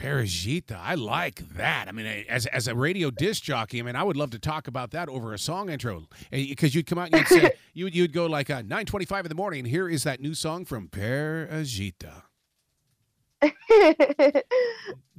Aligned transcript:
Parijita, 0.00 0.78
I 0.80 0.94
like 0.94 1.46
that. 1.56 1.86
I 1.86 1.92
mean, 1.92 2.06
as 2.06 2.46
as 2.46 2.66
a 2.68 2.74
radio 2.74 3.10
disc 3.10 3.42
jockey, 3.42 3.80
I 3.80 3.82
mean, 3.82 3.96
I 3.96 4.02
would 4.02 4.16
love 4.16 4.30
to 4.30 4.38
talk 4.38 4.66
about 4.66 4.92
that 4.92 5.10
over 5.10 5.34
a 5.34 5.38
song 5.38 5.68
intro. 5.68 6.04
Because 6.30 6.74
you'd 6.74 6.86
come 6.86 6.98
out 6.98 7.10
and 7.12 7.16
you'd 7.16 7.28
say 7.28 7.52
you 7.74 7.86
you'd 7.86 8.14
go 8.14 8.24
like 8.24 8.48
uh, 8.48 8.62
nine 8.62 8.86
twenty 8.86 9.04
five 9.04 9.26
in 9.26 9.28
the 9.28 9.34
morning, 9.34 9.60
and 9.60 9.68
here 9.68 9.90
is 9.90 10.04
that 10.04 10.20
new 10.20 10.32
song 10.32 10.64
from 10.64 10.88
Parijita. 10.88 12.22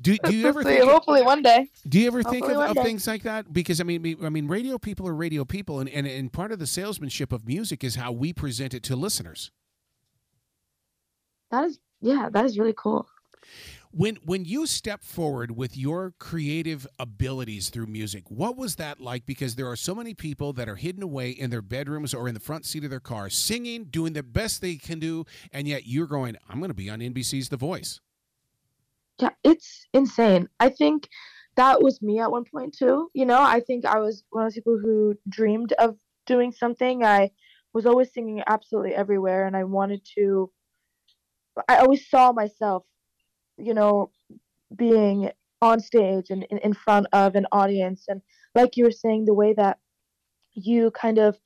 do, 0.02 0.17
do 0.17 0.36
you 0.36 0.47
ever 0.47 0.63
think 0.63 0.84
hopefully 0.84 1.22
one 1.22 1.44
day. 1.44 1.70
Do 1.88 2.00
you 2.00 2.08
ever 2.08 2.24
think 2.24 2.46
of, 2.46 2.58
of 2.58 2.84
things 2.84 3.06
like 3.08 3.24
that? 3.24 3.52
Because 3.52 3.82
i 3.82 3.84
mean 3.84 4.18
i 4.24 4.29
mean 4.29 4.48
radio 4.48 4.78
people 4.78 5.08
are 5.08 5.13
radio 5.16 5.44
people 5.44 5.79
and, 5.79 5.90
and 5.90 6.06
and 6.06 6.32
part 6.32 6.52
of 6.52 6.60
the 6.60 6.68
salesmanship 6.68 7.32
of 7.32 7.48
music 7.48 7.84
is 7.84 7.96
how 7.96 8.12
we 8.12 8.32
present 8.32 8.74
it 8.74 8.84
to 8.84 8.96
listeners. 8.96 9.52
That 11.52 11.66
is 11.66 11.79
yeah 12.00 12.29
that 12.32 12.46
is 12.46 12.58
really 12.58 12.76
cool 12.76 13.08
when 13.92 14.17
when 14.23 14.46
you 14.46 14.65
step 14.65 15.03
forward 15.03 15.51
with 15.51 15.78
your 15.78 16.13
creative 16.17 16.88
abilities 16.97 17.70
through 17.70 17.88
music, 17.88 18.23
what 18.29 18.55
was 18.55 18.75
that 18.77 19.02
like? 19.02 19.25
Because 19.25 19.55
there 19.55 19.67
are 19.67 19.75
so 19.75 19.93
many 19.93 20.13
people 20.13 20.53
that 20.53 20.70
are 20.70 20.75
hidden 20.75 21.03
away 21.03 21.31
in 21.31 21.49
their 21.49 21.61
bedrooms 21.61 22.13
or 22.13 22.27
in 22.27 22.33
the 22.33 22.39
front 22.39 22.66
seat 22.66 22.83
of 22.83 22.89
their 22.89 22.99
car, 22.99 23.30
singing, 23.30 23.85
doing 23.85 24.13
the 24.13 24.23
best 24.23 24.61
they 24.61 24.75
can 24.75 24.99
do, 24.99 25.25
and 25.52 25.67
yet 25.67 25.85
you're 25.85 26.07
going, 26.07 26.38
"I'm 26.49 26.59
going 26.59 26.69
to 26.69 26.75
be 26.75 26.89
on 26.89 26.99
NBC's 26.99 27.49
The 27.49 27.57
Voice." 27.57 27.99
Yeah, 29.19 29.31
it's 29.43 29.85
insane. 29.94 30.47
I 30.59 30.69
think 30.69 31.09
that 31.55 31.81
was 31.81 32.02
me 32.02 32.19
at 32.19 32.31
one 32.31 32.45
point 32.45 32.75
too. 32.77 33.09
You 33.13 33.25
know, 33.25 33.41
I 33.41 33.59
think 33.59 33.85
I 33.85 33.99
was 33.99 34.23
one 34.30 34.45
of 34.45 34.47
those 34.47 34.55
people 34.55 34.80
who 34.80 35.16
dreamed 35.27 35.73
of 35.73 35.97
doing 36.25 36.52
something. 36.52 37.03
I 37.03 37.31
was 37.73 37.85
always 37.85 38.13
singing 38.13 38.41
absolutely 38.47 38.95
everywhere, 38.95 39.47
and 39.47 39.55
I 39.55 39.66
wanted 39.66 40.02
to. 40.16 40.49
I 41.67 41.77
always 41.77 42.09
saw 42.09 42.31
myself 42.31 42.85
you 43.61 43.73
know, 43.73 44.11
being 44.75 45.31
on 45.61 45.79
stage 45.79 46.29
and 46.29 46.43
in, 46.43 46.73
front 46.73 47.07
of 47.13 47.35
an 47.35 47.45
audience. 47.52 48.05
And 48.07 48.21
like 48.55 48.77
you 48.77 48.86
were 48.86 48.91
saying, 48.91 49.25
the 49.25 49.33
way 49.33 49.53
that 49.53 49.77
you 50.53 50.91
kind 50.91 51.19
of 51.19 51.38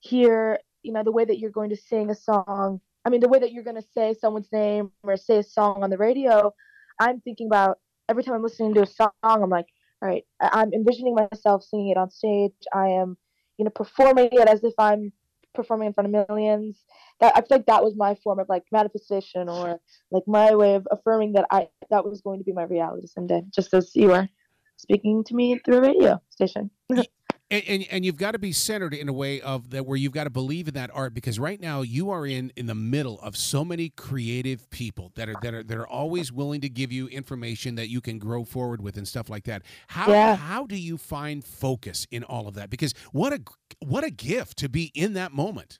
hear, 0.00 0.58
you 0.82 0.92
know, 0.92 1.02
the 1.02 1.12
way 1.12 1.24
that 1.24 1.38
you're 1.38 1.50
going 1.50 1.70
to 1.70 1.76
sing 1.76 2.10
a 2.10 2.14
song. 2.14 2.80
I 3.04 3.10
mean, 3.10 3.20
the 3.20 3.28
way 3.28 3.38
that 3.38 3.52
you're 3.52 3.64
going 3.64 3.76
to 3.76 3.88
say 3.94 4.14
someone's 4.14 4.50
name 4.52 4.90
or 5.02 5.16
say 5.16 5.38
a 5.38 5.42
song 5.42 5.82
on 5.82 5.90
the 5.90 5.98
radio, 5.98 6.52
I'm 7.00 7.20
thinking 7.20 7.46
about 7.46 7.78
every 8.08 8.22
time 8.22 8.34
I'm 8.34 8.42
listening 8.42 8.74
to 8.74 8.82
a 8.82 8.86
song, 8.86 9.10
I'm 9.22 9.50
like, 9.50 9.66
all 10.02 10.08
right, 10.08 10.24
I'm 10.40 10.72
envisioning 10.72 11.14
myself 11.14 11.64
singing 11.64 11.90
it 11.90 11.96
on 11.96 12.10
stage. 12.10 12.52
I 12.72 12.88
am, 12.88 13.16
you 13.58 13.64
know, 13.64 13.70
performing 13.70 14.28
it 14.32 14.48
as 14.48 14.62
if 14.62 14.74
I'm 14.78 15.12
performing 15.56 15.88
in 15.88 15.92
front 15.92 16.14
of 16.14 16.28
millions 16.28 16.84
that 17.20 17.32
i 17.34 17.40
feel 17.40 17.58
like 17.58 17.66
that 17.66 17.82
was 17.82 17.94
my 17.96 18.14
form 18.16 18.38
of 18.38 18.48
like 18.48 18.64
manifestation 18.70 19.48
or 19.48 19.80
like 20.10 20.22
my 20.26 20.54
way 20.54 20.74
of 20.74 20.86
affirming 20.90 21.32
that 21.32 21.46
i 21.50 21.66
that 21.90 22.04
was 22.04 22.20
going 22.20 22.38
to 22.38 22.44
be 22.44 22.52
my 22.52 22.64
reality 22.64 23.06
someday 23.06 23.42
just 23.54 23.74
as 23.74 23.90
you 23.94 24.12
are 24.12 24.28
speaking 24.76 25.24
to 25.24 25.34
me 25.34 25.58
through 25.58 25.78
a 25.78 25.80
radio 25.80 26.20
station 26.30 26.70
And, 27.48 27.62
and, 27.68 27.86
and 27.92 28.04
you've 28.04 28.16
got 28.16 28.32
to 28.32 28.40
be 28.40 28.50
centered 28.50 28.92
in 28.92 29.08
a 29.08 29.12
way 29.12 29.40
of 29.40 29.70
that 29.70 29.86
where 29.86 29.96
you've 29.96 30.12
got 30.12 30.24
to 30.24 30.30
believe 30.30 30.66
in 30.66 30.74
that 30.74 30.90
art 30.92 31.14
because 31.14 31.38
right 31.38 31.60
now 31.60 31.82
you 31.82 32.10
are 32.10 32.26
in 32.26 32.52
in 32.56 32.66
the 32.66 32.74
middle 32.74 33.20
of 33.20 33.36
so 33.36 33.64
many 33.64 33.90
creative 33.90 34.68
people 34.70 35.12
that 35.14 35.28
are 35.28 35.36
that 35.42 35.54
are 35.54 35.62
that 35.62 35.78
are 35.78 35.86
always 35.86 36.32
willing 36.32 36.60
to 36.62 36.68
give 36.68 36.90
you 36.90 37.06
information 37.06 37.76
that 37.76 37.88
you 37.88 38.00
can 38.00 38.18
grow 38.18 38.42
forward 38.44 38.82
with 38.82 38.96
and 38.96 39.06
stuff 39.06 39.30
like 39.30 39.44
that. 39.44 39.62
How 39.86 40.10
yeah. 40.10 40.34
how 40.34 40.66
do 40.66 40.76
you 40.76 40.98
find 40.98 41.44
focus 41.44 42.04
in 42.10 42.24
all 42.24 42.48
of 42.48 42.54
that? 42.54 42.68
Because 42.68 42.94
what 43.12 43.32
a 43.32 43.40
what 43.78 44.02
a 44.02 44.10
gift 44.10 44.58
to 44.58 44.68
be 44.68 44.90
in 44.92 45.12
that 45.12 45.32
moment. 45.32 45.78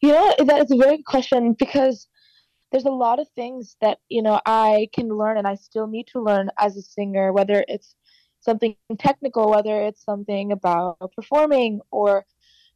You 0.00 0.12
know, 0.12 0.34
that 0.38 0.62
is 0.62 0.70
a 0.70 0.76
very 0.76 0.98
good 0.98 1.04
question 1.04 1.54
because 1.58 2.06
there's 2.70 2.84
a 2.84 2.90
lot 2.90 3.18
of 3.18 3.28
things 3.34 3.76
that 3.80 3.98
you 4.08 4.22
know 4.22 4.40
I 4.46 4.88
can 4.94 5.08
learn 5.08 5.36
and 5.36 5.48
I 5.48 5.56
still 5.56 5.88
need 5.88 6.06
to 6.12 6.20
learn 6.20 6.48
as 6.58 6.76
a 6.76 6.82
singer, 6.82 7.32
whether 7.32 7.64
it's 7.66 7.96
something 8.42 8.76
technical, 8.98 9.50
whether 9.50 9.80
it's 9.82 10.04
something 10.04 10.52
about 10.52 10.98
performing 11.16 11.80
or, 11.90 12.26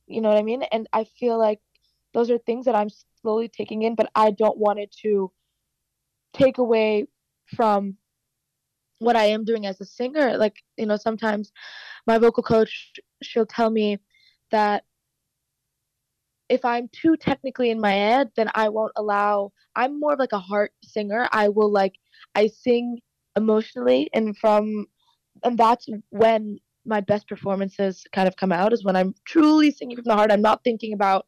you 0.07 0.21
know 0.21 0.29
what 0.29 0.39
I 0.39 0.43
mean? 0.43 0.63
And 0.73 0.89
I 0.93 1.05
feel 1.05 1.39
like 1.39 1.61
those 2.15 2.31
are 2.31 2.39
things 2.39 2.65
that 2.65 2.75
I'm 2.75 2.89
slowly 3.21 3.49
taking 3.49 3.83
in, 3.83 3.95
but 3.95 4.11
I 4.15 4.31
don't 4.31 4.57
want 4.57 4.79
it 4.79 4.95
to 5.03 5.31
take 6.33 6.59
away 6.59 7.07
from 7.55 7.97
what 8.99 9.17
I 9.17 9.27
am 9.27 9.45
doing 9.45 9.67
as 9.67 9.81
a 9.81 9.85
singer. 9.85 10.39
Like, 10.39 10.57
you 10.77 10.87
know, 10.87 10.97
sometimes 10.97 11.53
my 12.07 12.19
vocal 12.19 12.43
coach, 12.43 12.93
she'll 13.23 13.47
tell 13.47 13.71
me 13.71 13.99
that 14.51 14.85
if 16.49 16.65
I'm 16.65 16.89
too 16.89 17.17
technically 17.17 17.71
in 17.71 17.81
my 17.81 17.93
head, 17.93 18.31
then 18.37 18.51
I 18.55 18.69
won't 18.69 18.93
allow. 18.97 19.53
I'm 19.75 19.99
more 19.99 20.13
of 20.13 20.19
like 20.19 20.33
a 20.33 20.39
heart 20.39 20.73
singer. 20.85 21.29
I 21.33 21.49
will 21.49 21.71
like 21.71 21.95
I 22.35 22.47
sing 22.47 23.01
emotionally 23.37 24.09
and 24.15 24.37
from 24.39 24.87
and 25.45 25.59
that's 25.59 25.89
when 26.11 26.59
my 26.85 27.01
best 27.01 27.29
performances 27.29 28.05
kind 28.13 28.29
of 28.29 28.37
come 28.37 28.53
out 28.53 28.73
is 28.73 28.85
when 28.85 28.97
I'm 28.97 29.15
truly 29.25 29.71
singing 29.71 29.97
from 29.97 30.05
the 30.05 30.15
heart. 30.15 30.31
I'm 30.31 30.43
not 30.43 30.63
thinking 30.63 30.93
about 30.93 31.27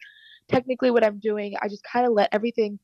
technically 0.49 0.91
what 0.91 1.05
I'm 1.05 1.19
doing. 1.19 1.55
I 1.61 1.69
just 1.69 1.83
kind 1.85 2.07
of 2.07 2.13
let 2.13 2.29
everything 2.33 2.79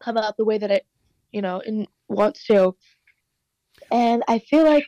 come 0.00 0.16
out 0.16 0.36
the 0.36 0.44
way 0.44 0.58
that 0.58 0.70
it, 0.70 0.86
you 1.32 1.42
know, 1.42 1.60
in, 1.60 1.86
wants 2.08 2.46
to. 2.46 2.74
And 3.90 4.22
I 4.28 4.38
feel 4.38 4.64
like 4.64 4.86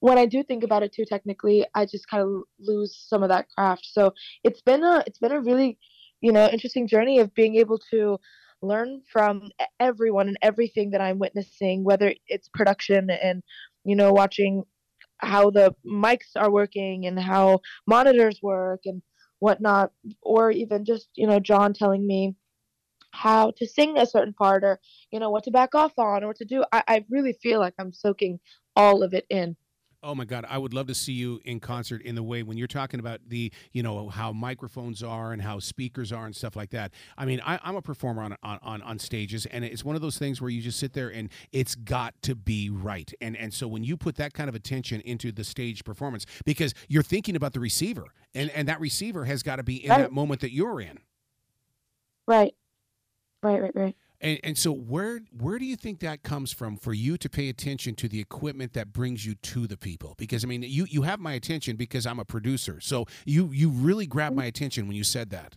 when 0.00 0.18
I 0.18 0.26
do 0.26 0.42
think 0.42 0.64
about 0.64 0.82
it 0.82 0.92
too 0.92 1.04
technically, 1.04 1.66
I 1.74 1.86
just 1.86 2.08
kind 2.08 2.22
of 2.22 2.42
lose 2.58 2.96
some 3.08 3.22
of 3.22 3.28
that 3.28 3.48
craft. 3.56 3.88
So 3.90 4.12
it's 4.44 4.62
been 4.62 4.82
a 4.82 5.02
it's 5.06 5.18
been 5.18 5.32
a 5.32 5.40
really, 5.40 5.78
you 6.20 6.32
know, 6.32 6.48
interesting 6.48 6.86
journey 6.86 7.18
of 7.18 7.34
being 7.34 7.56
able 7.56 7.78
to 7.90 8.18
learn 8.62 9.02
from 9.12 9.50
everyone 9.80 10.28
and 10.28 10.38
everything 10.40 10.90
that 10.90 11.00
I'm 11.00 11.18
witnessing, 11.18 11.84
whether 11.84 12.14
it's 12.28 12.48
production 12.48 13.10
and 13.10 13.42
you 13.84 13.96
know, 13.96 14.12
watching 14.12 14.64
how 15.18 15.50
the 15.50 15.74
mics 15.86 16.30
are 16.36 16.50
working 16.50 17.06
and 17.06 17.18
how 17.18 17.60
monitors 17.86 18.40
work 18.42 18.80
and 18.84 19.02
whatnot, 19.38 19.92
or 20.22 20.50
even 20.50 20.84
just, 20.84 21.08
you 21.14 21.26
know, 21.26 21.40
John 21.40 21.72
telling 21.74 22.06
me 22.06 22.34
how 23.12 23.52
to 23.58 23.66
sing 23.66 23.98
a 23.98 24.06
certain 24.06 24.32
part 24.32 24.64
or, 24.64 24.80
you 25.10 25.20
know, 25.20 25.30
what 25.30 25.44
to 25.44 25.50
back 25.50 25.74
off 25.74 25.92
on 25.98 26.24
or 26.24 26.34
to 26.34 26.44
do. 26.44 26.64
I, 26.72 26.82
I 26.88 27.04
really 27.10 27.34
feel 27.34 27.60
like 27.60 27.74
I'm 27.78 27.92
soaking 27.92 28.40
all 28.74 29.02
of 29.02 29.14
it 29.14 29.26
in. 29.30 29.56
Oh 30.04 30.16
my 30.16 30.24
God, 30.24 30.44
I 30.48 30.58
would 30.58 30.74
love 30.74 30.88
to 30.88 30.94
see 30.94 31.12
you 31.12 31.40
in 31.44 31.60
concert 31.60 32.02
in 32.02 32.16
the 32.16 32.24
way 32.24 32.42
when 32.42 32.58
you're 32.58 32.66
talking 32.66 32.98
about 32.98 33.20
the, 33.28 33.52
you 33.72 33.84
know, 33.84 34.08
how 34.08 34.32
microphones 34.32 35.00
are 35.00 35.32
and 35.32 35.40
how 35.40 35.60
speakers 35.60 36.10
are 36.10 36.26
and 36.26 36.34
stuff 36.34 36.56
like 36.56 36.70
that. 36.70 36.92
I 37.16 37.24
mean, 37.24 37.40
I, 37.44 37.60
am 37.62 37.76
a 37.76 37.82
performer 37.82 38.22
on, 38.22 38.36
on 38.42 38.82
on 38.82 38.98
stages, 38.98 39.46
and 39.46 39.64
it's 39.64 39.84
one 39.84 39.94
of 39.94 40.02
those 40.02 40.18
things 40.18 40.40
where 40.40 40.50
you 40.50 40.60
just 40.60 40.80
sit 40.80 40.92
there 40.92 41.08
and 41.08 41.28
it's 41.52 41.76
got 41.76 42.14
to 42.22 42.34
be 42.34 42.68
right. 42.68 43.12
And 43.20 43.36
and 43.36 43.54
so 43.54 43.68
when 43.68 43.84
you 43.84 43.96
put 43.96 44.16
that 44.16 44.34
kind 44.34 44.48
of 44.48 44.56
attention 44.56 45.00
into 45.02 45.30
the 45.30 45.44
stage 45.44 45.84
performance, 45.84 46.26
because 46.44 46.74
you're 46.88 47.04
thinking 47.04 47.36
about 47.36 47.52
the 47.52 47.60
receiver, 47.60 48.06
and 48.34 48.50
and 48.50 48.66
that 48.66 48.80
receiver 48.80 49.24
has 49.26 49.44
got 49.44 49.56
to 49.56 49.62
be 49.62 49.84
in 49.84 49.90
right. 49.90 49.98
that 50.00 50.12
moment 50.12 50.40
that 50.40 50.52
you're 50.52 50.80
in. 50.80 50.98
Right, 52.26 52.54
right, 53.42 53.62
right, 53.62 53.76
right. 53.76 53.96
And, 54.22 54.38
and 54.44 54.56
so 54.58 54.72
where 54.72 55.20
where 55.36 55.58
do 55.58 55.64
you 55.64 55.76
think 55.76 56.00
that 56.00 56.22
comes 56.22 56.52
from 56.52 56.76
for 56.76 56.94
you 56.94 57.18
to 57.18 57.28
pay 57.28 57.48
attention 57.48 57.96
to 57.96 58.08
the 58.08 58.20
equipment 58.20 58.72
that 58.74 58.92
brings 58.92 59.26
you 59.26 59.34
to 59.34 59.66
the 59.66 59.76
people? 59.76 60.14
Because 60.16 60.44
I 60.44 60.46
mean, 60.46 60.62
you 60.62 60.86
you 60.88 61.02
have 61.02 61.18
my 61.20 61.32
attention 61.32 61.76
because 61.76 62.06
I'm 62.06 62.20
a 62.20 62.24
producer. 62.24 62.80
So 62.80 63.06
you 63.26 63.50
you 63.52 63.68
really 63.68 64.06
grabbed 64.06 64.36
my 64.36 64.44
attention 64.44 64.86
when 64.86 64.96
you 64.96 65.04
said 65.04 65.30
that. 65.30 65.56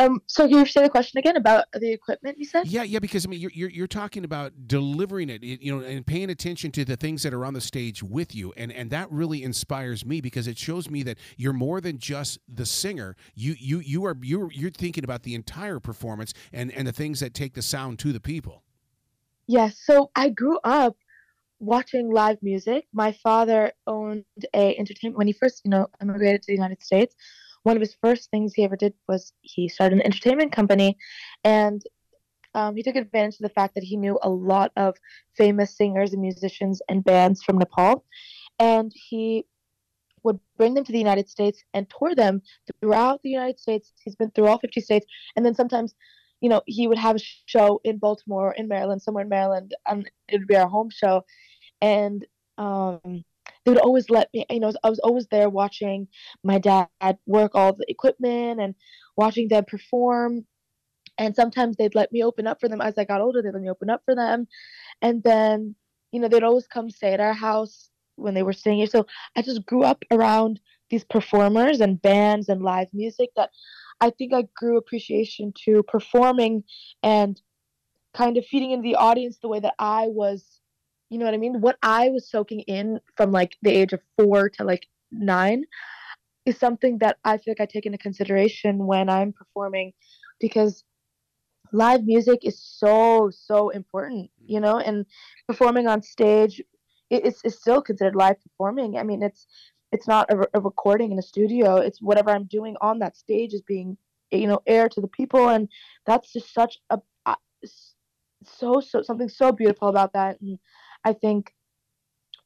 Um, 0.00 0.22
so 0.26 0.48
can 0.48 0.56
you 0.56 0.66
say 0.66 0.82
the 0.82 0.88
question 0.88 1.18
again 1.18 1.36
about 1.36 1.66
the 1.74 1.92
equipment 1.92 2.38
you 2.38 2.46
said? 2.46 2.66
Yeah, 2.66 2.84
yeah, 2.84 3.00
because 3.00 3.26
I 3.26 3.28
mean, 3.28 3.38
you're 3.38 3.50
you're, 3.52 3.68
you're 3.68 3.86
talking 3.86 4.24
about 4.24 4.52
delivering 4.66 5.28
it, 5.28 5.42
you 5.42 5.76
know, 5.76 5.84
and 5.84 6.06
paying 6.06 6.30
attention 6.30 6.72
to 6.72 6.86
the 6.86 6.96
things 6.96 7.22
that 7.22 7.34
are 7.34 7.44
on 7.44 7.52
the 7.52 7.60
stage 7.60 8.02
with 8.02 8.34
you, 8.34 8.54
and 8.56 8.72
and 8.72 8.90
that 8.90 9.12
really 9.12 9.42
inspires 9.42 10.06
me 10.06 10.22
because 10.22 10.46
it 10.46 10.56
shows 10.56 10.88
me 10.88 11.02
that 11.02 11.18
you're 11.36 11.52
more 11.52 11.82
than 11.82 11.98
just 11.98 12.38
the 12.48 12.64
singer. 12.64 13.14
You 13.34 13.54
you 13.58 13.80
you 13.80 14.06
are 14.06 14.16
you're 14.22 14.50
you're 14.52 14.70
thinking 14.70 15.04
about 15.04 15.22
the 15.22 15.34
entire 15.34 15.80
performance 15.80 16.32
and 16.50 16.72
and 16.72 16.88
the 16.88 16.92
things 16.92 17.20
that 17.20 17.34
take 17.34 17.52
the 17.52 17.62
sound 17.62 17.98
to 17.98 18.12
the 18.14 18.20
people. 18.20 18.62
Yes. 19.46 19.78
So 19.84 20.10
I 20.16 20.30
grew 20.30 20.58
up 20.64 20.96
watching 21.58 22.10
live 22.10 22.38
music. 22.40 22.86
My 22.94 23.12
father 23.12 23.72
owned 23.86 24.24
a 24.54 24.78
entertainment 24.78 25.18
when 25.18 25.26
he 25.26 25.34
first, 25.34 25.60
you 25.62 25.70
know, 25.70 25.88
immigrated 26.00 26.40
to 26.42 26.46
the 26.46 26.54
United 26.54 26.82
States 26.82 27.14
one 27.62 27.76
of 27.76 27.80
his 27.80 27.96
first 28.00 28.30
things 28.30 28.54
he 28.54 28.64
ever 28.64 28.76
did 28.76 28.94
was 29.08 29.32
he 29.42 29.68
started 29.68 29.96
an 29.96 30.06
entertainment 30.06 30.52
company 30.52 30.96
and 31.44 31.82
um, 32.54 32.76
he 32.76 32.82
took 32.82 32.96
advantage 32.96 33.34
of 33.34 33.42
the 33.42 33.54
fact 33.54 33.74
that 33.74 33.84
he 33.84 33.96
knew 33.96 34.18
a 34.22 34.28
lot 34.28 34.72
of 34.76 34.96
famous 35.36 35.76
singers 35.76 36.12
and 36.12 36.22
musicians 36.22 36.82
and 36.88 37.04
bands 37.04 37.42
from 37.42 37.58
Nepal. 37.58 38.04
And 38.58 38.92
he 38.94 39.46
would 40.22 40.38
bring 40.58 40.74
them 40.74 40.84
to 40.84 40.92
the 40.92 40.98
United 40.98 41.28
States 41.28 41.62
and 41.72 41.88
tour 41.88 42.14
them 42.14 42.42
throughout 42.80 43.22
the 43.22 43.30
United 43.30 43.58
States. 43.58 43.92
He's 44.02 44.16
been 44.16 44.30
through 44.32 44.48
all 44.48 44.58
50 44.58 44.80
states. 44.80 45.06
And 45.36 45.46
then 45.46 45.54
sometimes, 45.54 45.94
you 46.40 46.48
know, 46.48 46.62
he 46.66 46.86
would 46.88 46.98
have 46.98 47.16
a 47.16 47.20
show 47.46 47.80
in 47.84 47.98
Baltimore, 47.98 48.52
in 48.52 48.68
Maryland, 48.68 49.02
somewhere 49.02 49.24
in 49.24 49.30
Maryland, 49.30 49.74
and 49.86 50.10
it 50.28 50.38
would 50.38 50.48
be 50.48 50.56
our 50.56 50.68
home 50.68 50.90
show. 50.90 51.24
And 51.80 52.26
um, 52.58 53.24
would 53.70 53.78
always 53.78 54.10
let 54.10 54.28
me, 54.34 54.46
you 54.50 54.60
know, 54.60 54.72
I 54.84 54.90
was 54.90 55.00
always 55.00 55.26
there 55.28 55.48
watching 55.50 56.08
my 56.44 56.58
dad 56.58 56.88
work 57.26 57.52
all 57.54 57.72
the 57.74 57.86
equipment 57.88 58.60
and 58.60 58.74
watching 59.16 59.48
them 59.48 59.64
perform. 59.66 60.46
and 61.18 61.34
sometimes 61.36 61.76
they'd 61.76 61.94
let 61.94 62.12
me 62.12 62.22
open 62.24 62.46
up 62.46 62.60
for 62.60 62.68
them 62.68 62.80
as 62.80 62.96
I 62.98 63.04
got 63.04 63.20
older. 63.20 63.42
They'd 63.42 63.52
let 63.52 63.62
me 63.62 63.70
open 63.70 63.90
up 63.90 64.02
for 64.04 64.14
them, 64.14 64.48
and 65.02 65.22
then 65.22 65.74
you 66.12 66.20
know 66.20 66.28
they'd 66.28 66.42
always 66.42 66.66
come 66.66 66.90
stay 66.90 67.12
at 67.14 67.20
our 67.20 67.34
house 67.34 67.90
when 68.16 68.34
they 68.34 68.42
were 68.42 68.52
staying 68.52 68.78
here. 68.78 68.86
So 68.86 69.06
I 69.36 69.42
just 69.42 69.66
grew 69.66 69.82
up 69.84 70.04
around 70.10 70.60
these 70.90 71.04
performers 71.04 71.80
and 71.80 72.02
bands 72.02 72.48
and 72.48 72.62
live 72.62 72.88
music 72.92 73.30
that 73.36 73.50
I 74.00 74.10
think 74.10 74.32
I 74.34 74.44
grew 74.56 74.76
appreciation 74.78 75.52
to 75.66 75.82
performing 75.84 76.64
and 77.02 77.40
kind 78.14 78.36
of 78.36 78.46
feeding 78.46 78.72
into 78.72 78.82
the 78.82 78.96
audience 78.96 79.38
the 79.38 79.48
way 79.48 79.60
that 79.60 79.74
I 79.78 80.08
was, 80.08 80.60
you 81.10 81.18
know 81.18 81.24
what 81.24 81.34
I 81.34 81.38
mean? 81.38 81.60
What 81.60 81.76
I 81.82 82.08
was 82.10 82.30
soaking 82.30 82.60
in 82.60 83.00
from 83.16 83.32
like 83.32 83.56
the 83.62 83.70
age 83.70 83.92
of 83.92 84.00
four 84.16 84.48
to 84.50 84.64
like 84.64 84.86
nine 85.10 85.64
is 86.46 86.56
something 86.56 86.98
that 86.98 87.18
I 87.24 87.36
feel 87.36 87.52
like 87.52 87.60
I 87.60 87.66
take 87.66 87.84
into 87.84 87.98
consideration 87.98 88.86
when 88.86 89.10
I'm 89.10 89.32
performing 89.32 89.92
because 90.40 90.84
live 91.72 92.04
music 92.04 92.40
is 92.42 92.60
so 92.60 93.30
so 93.30 93.68
important 93.70 94.30
you 94.44 94.60
know? 94.60 94.76
Mm-hmm. 94.76 94.88
And 94.88 95.06
performing 95.46 95.86
on 95.86 96.02
stage 96.02 96.62
it's, 97.10 97.40
it's 97.42 97.58
still 97.58 97.82
considered 97.82 98.14
live 98.14 98.40
performing. 98.40 98.96
I 98.96 99.02
mean 99.02 99.22
it's 99.22 99.46
it's 99.92 100.06
not 100.06 100.30
a, 100.30 100.46
a, 100.54 100.60
recording 100.60 101.10
in 101.10 101.18
a 101.18 101.22
studio. 101.22 101.76
It's 101.76 102.00
whatever 102.00 102.30
i'm 102.30 102.44
doing 102.44 102.76
on 102.80 103.00
that 103.00 103.16
stage 103.16 103.52
is 103.52 103.62
being 103.62 103.96
you 104.30 104.46
know 104.46 104.60
aired 104.66 104.92
to 104.92 105.00
the 105.00 105.08
people. 105.08 105.48
And 105.48 105.68
that's 106.06 106.32
just 106.32 106.54
such 106.54 106.78
a, 106.90 107.00
uh, 107.26 107.34
a 107.64 107.68
so 108.44 108.80
so 108.80 109.02
something 109.02 109.28
so 109.28 109.52
beautiful 109.52 109.88
about 109.88 110.12
that. 110.12 110.40
And 110.40 110.58
i 111.04 111.12
think 111.12 111.52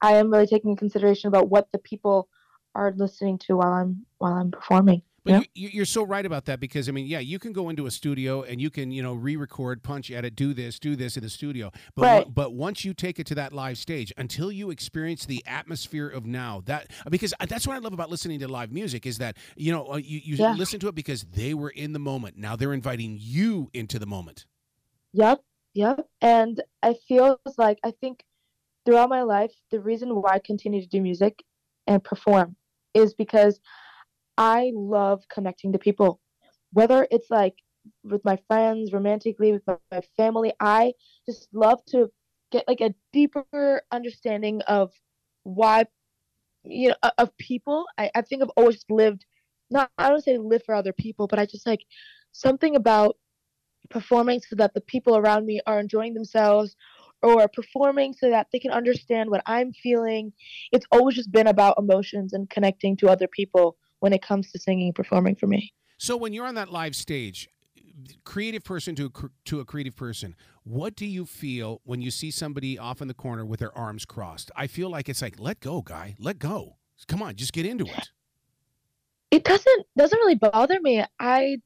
i 0.01 0.12
am 0.12 0.31
really 0.31 0.47
taking 0.47 0.77
consideration 0.77 1.29
about 1.29 1.49
what 1.49 1.71
the 1.73 1.79
people 1.79 2.29
are 2.75 2.93
listening 2.97 3.39
to 3.39 3.56
while 3.56 3.73
i'm 3.73 4.05
while 4.19 4.33
i'm 4.33 4.51
performing 4.51 5.03
but 5.25 5.49
yeah. 5.55 5.69
you, 5.73 5.83
are 5.83 5.87
so 5.87 6.03
right 6.03 6.25
about 6.25 6.45
that 6.47 6.61
because 6.61 6.87
I 6.87 6.93
mean, 6.93 7.06
yeah, 7.06 7.19
you 7.19 7.39
can 7.39 7.55
go 7.55 7.71
into 7.71 7.87
a 7.87 7.91
studio 7.91 8.43
and 8.43 8.61
you 8.61 8.69
can 8.69 8.91
you 8.91 9.03
know 9.03 9.15
re-record, 9.15 9.83
punch 9.83 10.11
edit, 10.11 10.37
do 10.37 10.53
this, 10.53 10.79
do 10.79 10.97
this 10.97 11.17
in 11.17 11.23
the 11.23 11.31
studio. 11.31 11.73
But 11.97 12.03
right. 12.03 12.35
but 12.35 12.53
once 12.53 12.85
you 12.85 12.93
take 12.93 13.19
it 13.19 13.27
to 13.29 13.35
that 13.37 13.55
live 13.55 13.79
stage, 13.79 14.12
until 14.19 14.53
you 14.53 14.71
experience 14.71 15.25
the 15.25 15.43
atmosphere 15.47 16.09
of 16.09 16.27
now, 16.27 16.62
that 16.67 16.91
because 17.09 17.33
that's 17.49 17.67
what 17.67 17.75
I 17.75 17.79
love 17.79 17.95
about 17.95 18.11
listening 18.11 18.39
to 18.41 18.49
live 18.49 18.71
music 18.71 19.06
is 19.06 19.17
that 19.19 19.39
you 19.56 19.73
know 19.73 19.95
uh, 19.95 19.97
you 19.97 20.21
you 20.23 20.37
yeah. 20.37 20.53
listen 20.53 20.79
to 20.81 20.89
it 20.89 20.95
because 20.95 21.23
they 21.23 21.55
were 21.55 21.71
in 21.71 21.95
the 21.95 21.99
moment. 21.99 22.37
Now 22.37 22.55
they're 22.55 22.75
inviting 22.75 23.17
you 23.19 23.71
into 23.73 23.99
the 23.99 24.06
moment. 24.06 24.45
Yep, 25.15 25.43
yep. 25.73 26.06
And 26.21 26.62
I 26.83 26.97
feel 27.09 27.41
like 27.56 27.79
I 27.83 27.93
think 27.93 28.25
throughout 28.85 29.09
my 29.09 29.23
life, 29.23 29.53
the 29.71 29.81
reason 29.81 30.15
why 30.15 30.35
I 30.35 30.41
continue 30.45 30.81
to 30.81 30.89
do 30.89 31.01
music 31.01 31.43
and 31.87 32.03
perform 32.03 32.57
is 32.95 33.15
because 33.15 33.61
I 34.37 34.73
love 34.75 35.23
connecting 35.29 35.73
to 35.73 35.79
people, 35.79 36.21
whether 36.73 37.07
it's 37.11 37.31
like 37.31 37.55
with 38.03 38.25
my 38.25 38.39
friends, 38.49 38.93
romantically, 38.93 39.53
with 39.53 39.63
my, 39.67 39.77
my 39.91 40.01
family. 40.17 40.53
I 40.61 40.93
just 41.27 41.49
love 41.53 41.85
to 41.87 42.09
get 42.51 42.65
like 42.67 42.81
a 42.81 42.95
deeper 43.13 43.83
understanding 43.91 44.63
of 44.63 44.93
why, 45.43 45.85
you 46.65 46.91
know, 46.91 47.11
of 47.19 47.37
people. 47.37 47.85
I, 47.99 48.11
I 48.15 48.23
think 48.23 48.43
I've 48.43 48.51
always 48.57 48.85
lived, 48.89 49.27
not, 49.71 49.91
I 49.99 50.09
don't 50.09 50.25
say 50.25 50.39
live 50.39 50.63
for 50.65 50.75
other 50.75 50.93
people, 50.93 51.27
but 51.27 51.39
I 51.39 51.47
just 51.47 51.67
like 51.67 51.85
something 52.33 52.77
about 52.77 53.17
performing 53.91 54.41
so 54.41 54.57
that 54.57 54.73
the 54.75 54.81
people 54.81 55.17
around 55.17 55.45
me 55.47 55.61
are 55.67 55.79
enjoying 55.79 56.15
themselves 56.15 56.75
or 57.25 57.49
performing 57.49 58.12
so 58.12 58.29
that 58.31 58.49
they 58.53 58.59
can 58.59 58.71
understand 58.71 59.31
what 59.31 59.43
I'm 59.47 59.73
feeling. 59.73 60.32
It's 60.73 60.87
always 60.93 61.17
just 61.17 61.32
been 61.32 61.47
about 61.47 61.76
emotions 61.79 62.32
and 62.35 62.49
connecting 62.50 62.97
to 62.99 63.09
other 63.09 63.26
people 63.26 63.76
when 64.00 64.12
it 64.12 64.23
comes 64.23 64.53
to 64.53 64.59
singing 64.59 64.88
and 64.88 64.94
performing 64.94 65.35
for 65.35 65.47
me. 65.47 65.73
So 65.97 66.17
when 66.17 66.32
you're 66.32 66.47
on 66.47 66.56
that 66.56 66.71
live 66.71 66.94
stage, 66.94 67.49
creative 68.25 68.62
person 68.62 68.94
to 68.97 69.06
a, 69.06 69.29
to 69.47 69.61
a 69.61 69.65
creative 69.65 69.97
person, 69.97 70.37
what 70.65 70.97
do 70.97 71.06
you 71.06 71.25
feel 71.25 71.81
when 71.85 72.03
you 72.03 72.11
see 72.11 72.31
somebody 72.31 72.79
off 72.79 73.00
in 73.00 73.09
the 73.09 73.15
corner 73.15 73.44
with 73.47 73.61
their 73.61 73.77
arms 73.77 74.05
crossed? 74.05 74.50
I 74.55 74.67
feel 74.67 74.91
like 74.91 75.09
it's 75.09 75.23
like, 75.23 75.38
let 75.38 75.61
go, 75.61 75.81
guy, 75.81 76.17
let 76.19 76.38
go. 76.38 76.77
Come 77.09 77.23
on, 77.23 77.35
just 77.37 77.53
get 77.53 77.67
into 77.67 77.87
it. 77.87 78.11
It 79.31 79.44
doesn't 79.44 79.87
doesn't 79.97 80.19
really 80.19 80.37
bother 80.37 80.81
me. 80.81 81.05
I 81.19 81.59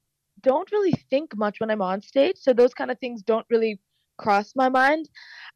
don't 0.43 0.70
really 0.72 0.93
think 1.11 1.37
much 1.37 1.61
when 1.61 1.70
I'm 1.70 1.82
on 1.82 2.00
stage, 2.00 2.37
so 2.38 2.52
those 2.52 2.72
kind 2.72 2.90
of 2.90 2.99
things 2.99 3.22
don't 3.22 3.46
really 3.50 3.78
cross 4.16 4.54
my 4.56 4.69
mind. 4.69 5.08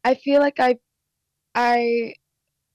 I 0.03 0.15
feel 0.15 0.39
like 0.39 0.59
I 0.59 0.77
I 1.55 2.15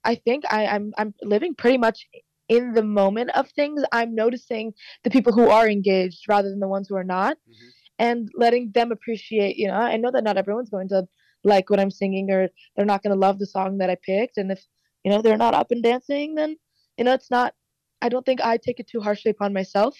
I 0.04 0.14
think 0.14 0.44
I, 0.50 0.66
I'm 0.66 0.92
I'm 0.96 1.14
living 1.22 1.54
pretty 1.54 1.78
much 1.78 2.06
in 2.48 2.72
the 2.72 2.82
moment 2.82 3.30
of 3.34 3.50
things, 3.50 3.82
I'm 3.92 4.14
noticing 4.14 4.72
the 5.04 5.10
people 5.10 5.32
who 5.32 5.48
are 5.48 5.69
engaged 5.69 6.25
rather 6.28 6.48
than 6.48 6.60
the 6.60 6.69
ones 6.69 6.88
who 6.88 6.96
are 6.96 7.04
not, 7.04 7.36
mm-hmm. 7.36 7.69
and 7.98 8.28
letting 8.34 8.70
them 8.72 8.90
appreciate. 8.90 9.56
You 9.56 9.69
know, 9.69 9.75
I 9.75 9.96
know 9.96 10.10
that 10.10 10.25
not 10.25 10.38
everyone's 10.38 10.70
going 10.70 10.88
to 10.88 11.06
like 11.44 11.70
what 11.70 11.80
I'm 11.80 11.90
singing, 11.90 12.30
or 12.30 12.48
they're 12.76 12.86
not 12.86 13.02
going 13.02 13.14
to 13.14 13.20
love 13.20 13.38
the 13.38 13.46
song 13.46 13.78
that 13.78 13.90
I 13.90 13.96
picked, 14.02 14.38
and 14.38 14.50
if 14.50 14.64
you 15.04 15.10
know 15.10 15.22
they're 15.22 15.36
not 15.36 15.54
up 15.54 15.70
and 15.70 15.82
dancing, 15.82 16.34
then 16.34 16.56
you 16.96 17.04
know 17.04 17.12
it's 17.12 17.31
not. 17.31 17.54
I 18.00 18.08
don't 18.08 18.24
think 18.24 18.40
I 18.40 18.56
take 18.56 18.81
it 18.81 18.88
too 18.88 19.00
harshly 19.00 19.31
upon 19.31 19.52
myself. 19.52 19.96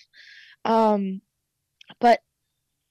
Um, 0.65 1.21
but 2.01 2.21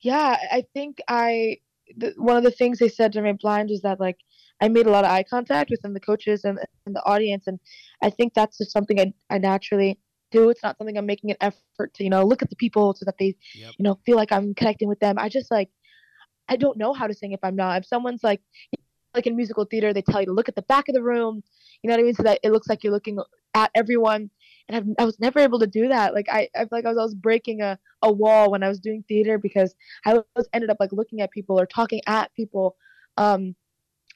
yeah, 0.01 0.37
I 0.51 0.63
think 0.73 0.99
I 1.07 1.57
the, 1.95 2.13
one 2.17 2.37
of 2.37 2.43
the 2.43 2.51
things 2.51 2.79
they 2.79 2.89
said 2.89 3.13
to 3.13 3.21
me 3.21 3.31
blind 3.33 3.71
is 3.71 3.81
that 3.81 3.99
like 3.99 4.17
I 4.61 4.67
made 4.69 4.87
a 4.87 4.91
lot 4.91 5.05
of 5.05 5.11
eye 5.11 5.23
contact 5.23 5.69
within 5.69 5.93
the 5.93 5.99
coaches 5.99 6.43
and, 6.43 6.59
and 6.85 6.95
the 6.95 7.05
audience, 7.05 7.47
and 7.47 7.59
I 8.01 8.09
think 8.09 8.33
that's 8.33 8.57
just 8.57 8.71
something 8.71 8.99
I, 8.99 9.13
I 9.29 9.37
naturally 9.37 9.99
do. 10.31 10.49
It's 10.49 10.63
not 10.63 10.77
something 10.77 10.97
I'm 10.97 11.05
making 11.05 11.31
an 11.31 11.37
effort 11.41 11.93
to, 11.95 12.03
you 12.03 12.09
know, 12.09 12.23
look 12.23 12.41
at 12.41 12.49
the 12.49 12.55
people 12.55 12.93
so 12.93 13.05
that 13.05 13.15
they, 13.17 13.35
yep. 13.55 13.73
you 13.77 13.83
know, 13.83 13.99
feel 14.05 14.17
like 14.17 14.31
I'm 14.31 14.53
connecting 14.53 14.87
with 14.87 14.99
them. 14.99 15.17
I 15.17 15.29
just 15.29 15.51
like, 15.51 15.69
I 16.49 16.55
don't 16.55 16.77
know 16.77 16.93
how 16.93 17.07
to 17.07 17.13
sing 17.13 17.31
if 17.31 17.39
I'm 17.43 17.55
not. 17.55 17.81
If 17.81 17.85
someone's 17.85 18.23
like, 18.23 18.41
like 19.13 19.27
in 19.27 19.35
musical 19.35 19.65
theater, 19.65 19.93
they 19.93 20.01
tell 20.01 20.19
you 20.19 20.27
to 20.27 20.33
look 20.33 20.49
at 20.49 20.55
the 20.55 20.61
back 20.63 20.89
of 20.89 20.95
the 20.95 21.01
room, 21.01 21.43
you 21.81 21.87
know 21.87 21.93
what 21.93 22.01
I 22.01 22.03
mean, 22.03 22.13
so 22.13 22.23
that 22.23 22.39
it 22.43 22.51
looks 22.51 22.67
like 22.67 22.83
you're 22.83 22.93
looking 22.93 23.19
at 23.53 23.71
everyone. 23.73 24.29
And 24.67 24.77
I've, 24.77 24.85
I 24.99 25.05
was 25.05 25.19
never 25.19 25.39
able 25.39 25.59
to 25.59 25.67
do 25.67 25.87
that. 25.87 26.13
Like 26.13 26.27
I, 26.29 26.49
I 26.55 26.59
feel 26.59 26.69
like 26.71 26.85
I 26.85 26.89
was, 26.89 26.97
I 26.97 27.03
was 27.03 27.15
breaking 27.15 27.61
a, 27.61 27.79
a 28.01 28.11
wall 28.11 28.51
when 28.51 28.63
I 28.63 28.67
was 28.67 28.79
doing 28.79 29.03
theater 29.07 29.37
because 29.37 29.73
I 30.05 30.19
was 30.35 30.47
ended 30.53 30.69
up 30.69 30.77
like 30.79 30.91
looking 30.91 31.21
at 31.21 31.31
people 31.31 31.59
or 31.59 31.65
talking 31.65 32.01
at 32.05 32.33
people. 32.35 32.75
Um, 33.15 33.55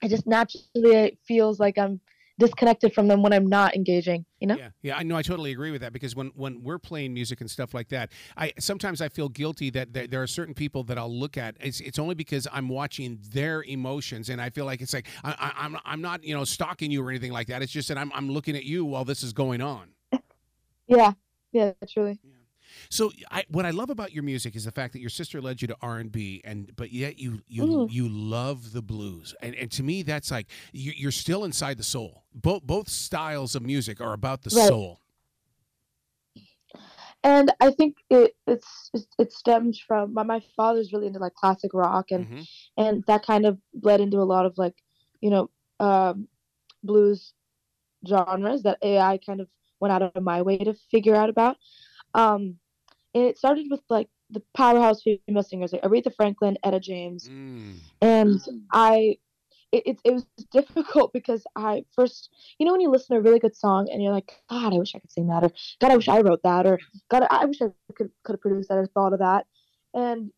it 0.01 0.09
just 0.09 0.27
naturally 0.27 1.18
feels 1.27 1.59
like 1.59 1.77
I'm 1.77 2.00
disconnected 2.42 2.94
from 2.94 3.07
them 3.07 3.21
when 3.21 3.33
I'm 3.33 3.48
not 3.48 3.75
engaging, 3.75 4.25
you 4.39 4.48
know? 4.48 4.56
Yeah. 4.56 4.69
Yeah, 4.81 4.98
I 4.98 5.03
know 5.03 5.15
I 5.15 5.21
totally 5.21 5.51
agree 5.51 5.69
with 5.69 5.81
that 5.81 5.94
because 5.94 6.15
when 6.15 6.31
when 6.36 6.63
we're 6.63 6.80
playing 6.80 7.13
music 7.13 7.39
and 7.39 7.50
stuff 7.50 7.74
like 7.74 7.89
that, 7.89 8.12
I 8.36 8.51
sometimes 8.59 9.00
I 9.00 9.09
feel 9.09 9.30
guilty 9.30 9.69
that, 9.71 9.94
that 9.94 10.09
there 10.09 10.24
are 10.24 10.27
certain 10.27 10.56
people 10.56 10.83
that 10.86 10.98
I'll 10.98 11.13
look 11.13 11.38
at. 11.38 11.56
It's 11.59 11.80
it's 11.81 12.00
only 12.00 12.15
because 12.15 12.48
I'm 12.51 12.68
watching 12.68 13.19
their 13.31 13.63
emotions 13.63 14.30
and 14.30 14.42
I 14.42 14.50
feel 14.50 14.65
like 14.65 14.81
it's 14.81 14.94
like 14.94 15.07
I, 15.24 15.53
I 15.57 15.65
am 15.65 15.75
I'm, 15.75 15.81
I'm 15.86 16.01
not, 16.01 16.24
you 16.24 16.36
know, 16.36 16.44
stalking 16.44 16.89
you 16.89 17.05
or 17.05 17.10
anything 17.10 17.31
like 17.31 17.48
that. 17.48 17.62
It's 17.62 17.72
just 17.72 17.88
that 17.89 17.98
I'm 17.98 18.12
I'm 18.13 18.29
looking 18.29 18.55
at 18.55 18.63
you 18.63 18.86
while 18.86 19.05
this 19.05 19.22
is 19.24 19.34
going 19.34 19.62
on. 19.62 19.89
yeah. 20.88 21.13
Yeah, 21.51 21.74
truly. 21.88 22.17
Yeah. 22.24 22.31
So 22.90 23.12
I, 23.30 23.44
what 23.50 23.66
I 23.66 23.72
love 23.72 23.90
about 23.90 24.13
your 24.13 24.24
music 24.24 24.56
is 24.56 24.66
the 24.66 24.72
fact 24.72 24.94
that 24.94 25.00
your 25.00 25.10
sister 25.10 25.42
led 25.42 25.62
you 25.62 25.68
to 25.70 25.78
R 25.82 25.98
and 25.98 26.12
B, 26.12 26.42
and 26.44 26.72
but 26.75 26.92
yet 26.92 27.20
you 27.20 27.42
you 27.48 27.63
mm. 27.63 27.92
you 27.92 28.08
love 28.10 28.74
the 28.74 28.82
blues, 28.82 29.36
and 29.42 29.56
and 29.56 29.72
to 29.72 29.84
me 29.84 30.04
that's 30.04 30.32
like 30.32 30.48
you, 30.72 31.08
are 31.08 31.12
still 31.12 31.44
inside 31.44 31.78
the 31.78 31.84
soul. 31.84 32.24
Both 32.34 32.63
both 32.63 32.90
styles 32.90 33.56
of 33.56 33.63
music 33.63 34.01
are 34.01 34.13
about 34.13 34.44
the 34.44 34.56
right. 34.56 34.68
soul. 34.68 35.00
And 37.24 37.51
I 37.60 37.72
think 37.72 37.98
it 38.10 38.36
it's 38.48 38.90
it 39.20 39.32
stems 39.32 39.80
from 39.80 40.13
my, 40.13 40.24
my 40.24 40.42
father's 40.56 40.92
really 40.92 41.08
into 41.08 41.20
like 41.20 41.36
classic 41.36 41.72
rock, 41.74 42.12
and 42.12 42.25
mm-hmm. 42.25 42.42
and 42.78 43.04
that 43.06 43.25
kind 43.25 43.46
of 43.46 43.60
bled 43.74 44.01
into 44.01 44.18
a 44.18 44.24
lot 44.24 44.46
of 44.46 44.58
like 44.58 44.75
you 45.22 45.30
know 45.30 45.50
um, 45.80 46.28
blues 46.84 47.34
genres 48.08 48.63
that 48.63 48.80
AI 48.82 49.20
kind 49.24 49.42
of 49.42 49.48
went 49.80 49.92
out 49.92 50.01
of 50.01 50.24
my 50.24 50.42
way 50.42 50.58
to 50.58 50.74
figure 50.90 51.16
out 51.16 51.30
about. 51.30 51.58
Um, 52.13 52.58
and 53.13 53.25
it 53.25 53.38
started 53.38 53.68
with 53.70 53.82
like 53.89 54.08
the 54.30 54.41
powerhouse 54.56 55.01
female 55.03 55.44
singers 55.44 55.74
like 55.74 55.82
Aretha 55.82 56.13
Franklin, 56.15 56.58
Etta 56.63 56.80
James, 56.80 57.30
mm. 57.30 57.75
and 58.01 58.39
I. 58.72 59.18
It, 59.74 59.84
it, 59.86 60.00
it 60.03 60.12
was 60.12 60.25
difficult 60.51 61.13
because 61.13 61.46
I 61.56 61.86
first, 61.96 62.30
you 62.60 62.65
know, 62.65 62.74
when 62.74 62.82
you 62.82 62.91
listen 62.91 63.15
to 63.15 63.22
a 63.22 63.24
really 63.24 63.39
good 63.39 63.56
song 63.56 63.88
and 63.89 64.03
you're 64.03 64.12
like, 64.12 64.30
God, 64.50 64.74
I 64.74 64.77
wish 64.77 64.94
I 64.94 65.00
could 65.00 65.13
sing 65.13 65.27
that, 65.27 65.46
or 65.46 65.51
God, 65.80 65.91
I 65.91 65.96
wish 65.96 66.10
I 66.10 66.20
wrote 66.20 66.44
that, 66.44 66.65
or 66.65 66.77
God, 67.10 67.25
I 67.32 67.46
wish 67.46 67.62
I 67.62 67.70
could 67.96 68.12
could 68.25 68.34
have 68.34 68.41
produced 68.41 68.68
that 68.68 68.77
or 68.77 68.86
thought 68.88 69.13
of 69.13 69.20
that, 69.20 69.46
and 69.94 70.30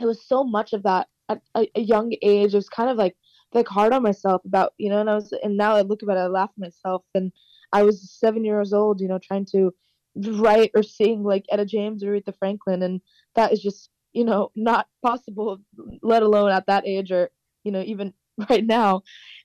it 0.00 0.06
was 0.06 0.26
so 0.26 0.42
much 0.42 0.72
of 0.72 0.84
that 0.84 1.08
at 1.28 1.42
a, 1.54 1.66
a 1.74 1.80
young 1.80 2.14
age. 2.22 2.54
It 2.54 2.56
was 2.56 2.70
kind 2.70 2.88
of 2.88 2.96
like 2.96 3.14
like 3.52 3.68
hard 3.68 3.92
on 3.92 4.02
myself 4.02 4.42
about 4.44 4.72
you 4.78 4.88
know, 4.90 5.00
and 5.00 5.10
I 5.10 5.14
was, 5.14 5.32
and 5.42 5.56
now 5.56 5.74
I 5.76 5.82
look 5.82 6.02
at 6.02 6.08
it, 6.08 6.12
I 6.12 6.26
laugh 6.26 6.50
at 6.56 6.58
myself, 6.58 7.04
and 7.14 7.32
I 7.72 7.82
was 7.82 8.10
seven 8.10 8.44
years 8.44 8.72
old, 8.72 9.00
you 9.00 9.08
know, 9.08 9.18
trying 9.18 9.44
to 9.52 9.74
write 10.16 10.70
or 10.74 10.82
sing 10.82 11.22
like 11.22 11.44
Etta 11.50 11.64
James 11.64 12.02
or 12.02 12.12
Aretha 12.12 12.36
Franklin, 12.38 12.82
and 12.82 13.00
that 13.34 13.52
is 13.52 13.62
just 13.62 13.90
you 14.12 14.24
know 14.24 14.50
not 14.56 14.88
possible, 15.04 15.58
let 16.02 16.22
alone 16.22 16.50
at 16.50 16.66
that 16.66 16.86
age 16.86 17.12
or 17.12 17.30
you 17.64 17.72
know 17.72 17.82
even 17.82 18.12
right 18.50 18.64
now. 18.64 19.02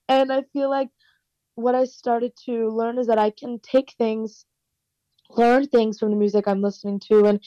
And 0.09 0.31
I 0.31 0.43
feel 0.53 0.69
like 0.69 0.89
what 1.55 1.75
I 1.75 1.85
started 1.85 2.33
to 2.45 2.69
learn 2.69 2.97
is 2.97 3.07
that 3.07 3.19
I 3.19 3.31
can 3.31 3.59
take 3.59 3.93
things, 3.97 4.45
learn 5.29 5.67
things 5.67 5.99
from 5.99 6.11
the 6.11 6.17
music 6.17 6.47
I'm 6.47 6.61
listening 6.61 6.99
to, 7.11 7.25
and 7.25 7.41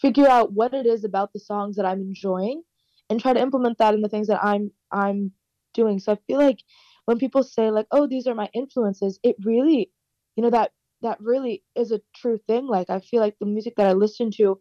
figure 0.00 0.28
out 0.28 0.52
what 0.52 0.74
it 0.74 0.86
is 0.86 1.04
about 1.04 1.32
the 1.32 1.40
songs 1.40 1.76
that 1.76 1.86
I'm 1.86 2.00
enjoying 2.00 2.62
and 3.10 3.20
try 3.20 3.32
to 3.32 3.40
implement 3.40 3.78
that 3.78 3.94
in 3.94 4.02
the 4.02 4.08
things 4.08 4.28
that 4.28 4.42
I'm 4.42 4.70
I'm 4.92 5.32
doing. 5.74 5.98
So 5.98 6.12
I 6.12 6.18
feel 6.26 6.38
like 6.38 6.60
when 7.06 7.18
people 7.18 7.42
say 7.42 7.70
like, 7.70 7.86
"Oh, 7.90 8.06
these 8.06 8.26
are 8.26 8.34
my 8.34 8.48
influences," 8.54 9.18
it 9.22 9.36
really, 9.44 9.90
you 10.36 10.42
know, 10.42 10.50
that 10.50 10.72
that 11.02 11.20
really 11.20 11.62
is 11.76 11.92
a 11.92 12.00
true 12.14 12.38
thing. 12.46 12.66
Like 12.66 12.90
I 12.90 13.00
feel 13.00 13.20
like 13.20 13.36
the 13.38 13.46
music 13.46 13.74
that 13.76 13.86
I 13.86 13.92
listen 13.92 14.30
to 14.32 14.58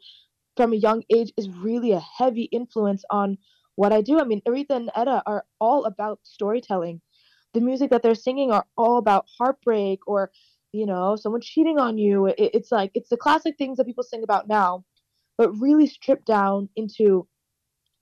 from 0.55 0.73
a 0.73 0.77
young 0.77 1.03
age 1.13 1.31
is 1.37 1.49
really 1.49 1.91
a 1.91 1.99
heavy 2.17 2.43
influence 2.43 3.03
on 3.09 3.37
what 3.75 3.93
I 3.93 4.01
do. 4.01 4.19
I 4.19 4.23
mean, 4.23 4.41
Aretha 4.47 4.71
and 4.71 4.91
Etta 4.95 5.21
are 5.25 5.45
all 5.61 5.85
about 5.85 6.19
storytelling. 6.23 7.01
The 7.53 7.61
music 7.61 7.91
that 7.91 8.03
they're 8.03 8.15
singing 8.15 8.51
are 8.51 8.65
all 8.75 8.97
about 8.97 9.27
heartbreak 9.37 9.99
or, 10.07 10.31
you 10.73 10.85
know, 10.85 11.15
someone 11.15 11.41
cheating 11.41 11.79
on 11.79 11.97
you. 11.97 12.25
It, 12.27 12.35
it's 12.37 12.71
like 12.71 12.91
it's 12.93 13.09
the 13.09 13.17
classic 13.17 13.55
things 13.57 13.77
that 13.77 13.85
people 13.85 14.03
sing 14.03 14.23
about 14.23 14.47
now, 14.47 14.83
but 15.37 15.51
really 15.59 15.87
stripped 15.87 16.25
down 16.25 16.69
into 16.75 17.27